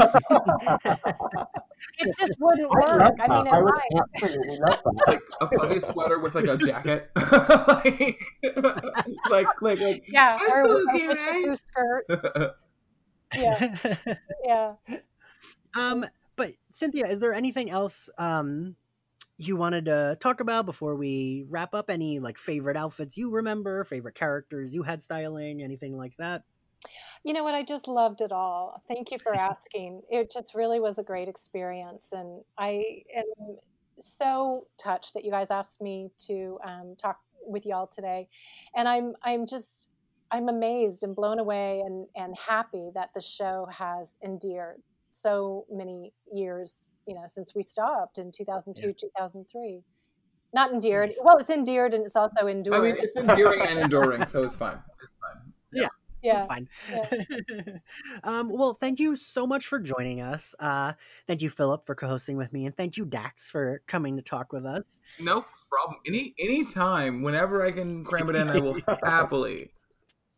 [2.00, 3.14] it just wouldn't work.
[3.20, 4.02] I, I mean, I would might.
[4.14, 5.04] absolutely love that.
[5.08, 8.22] Like a fuzzy sweater with like a jacket, like,
[9.30, 10.86] like like like yeah, or, so
[11.48, 12.06] or a skirt.
[13.36, 13.76] yeah,
[14.44, 14.74] yeah.
[15.76, 16.06] Um,
[16.36, 18.76] but Cynthia, is there anything else um
[19.38, 21.90] you wanted to talk about before we wrap up?
[21.90, 26.44] Any like favorite outfits you remember, favorite characters you had styling, anything like that?
[27.24, 27.56] You know what?
[27.56, 28.82] I just loved it all.
[28.88, 30.02] Thank you for asking.
[30.10, 32.10] it just really was a great experience.
[32.12, 33.58] And I am
[34.00, 38.28] so touched that you guys asked me to um, talk with y'all today.
[38.76, 39.92] And I'm, I'm just,
[40.32, 44.82] I'm amazed and blown away and, and happy that the show has endeared
[45.16, 49.84] so many years, you know, since we stopped in 2002, 2003.
[50.54, 51.10] Not endeared.
[51.10, 51.20] Nice.
[51.24, 52.76] Well, it's endeared and it's also endured.
[52.76, 54.80] I mean, it's endearing and enduring, so it's fine.
[55.02, 55.54] It's fine.
[55.72, 55.88] yeah.
[56.38, 56.68] It's fine.
[58.24, 60.56] um, well, thank you so much for joining us.
[60.60, 60.94] Uh,
[61.28, 64.52] thank you, Philip, for co-hosting with me, and thank you, Dax, for coming to talk
[64.52, 65.02] with us.
[65.20, 66.00] No problem.
[66.08, 69.72] Any any time, whenever I can cram it in, I will happily,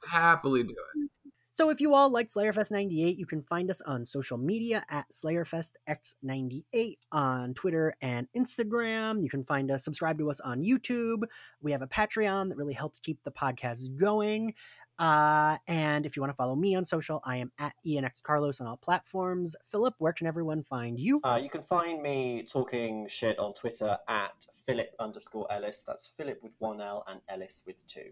[0.05, 1.09] happily do it.
[1.58, 5.10] So if you all like Slayerfest 98, you can find us on social media at
[5.10, 9.24] SlayerFestX98 on Twitter and Instagram.
[9.24, 11.24] You can find us, subscribe to us on YouTube.
[11.60, 14.53] We have a Patreon that really helps keep the podcast going.
[14.99, 18.62] Uh, and if you want to follow me on social, I am at ENX Carlos
[18.62, 19.55] on all platforms.
[19.66, 21.22] Philip, where can everyone find you?
[21.24, 25.84] Uh, you can find me talking shit on Twitter at Philip underscore Ellis.
[25.88, 28.12] That's Philip with one L and Ellis with two.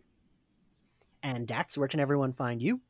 [1.22, 2.82] And Dax, where can everyone find you?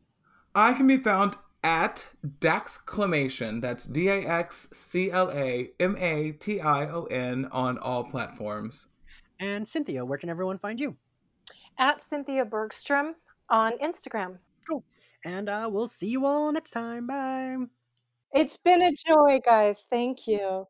[0.56, 2.08] I can be found at
[2.40, 3.62] Daxclamation.
[3.62, 8.06] That's D A X C L A M A T I O N on all
[8.06, 8.88] platforms.
[9.40, 10.96] And Cynthia, where can everyone find you?
[11.78, 13.16] At Cynthia Bergstrom
[13.50, 14.38] on Instagram.
[14.68, 14.84] Cool.
[15.26, 17.06] And uh, we'll see you all next time.
[17.06, 17.58] Bye.
[18.32, 19.86] It's been a joy, guys.
[19.90, 20.68] Thank you.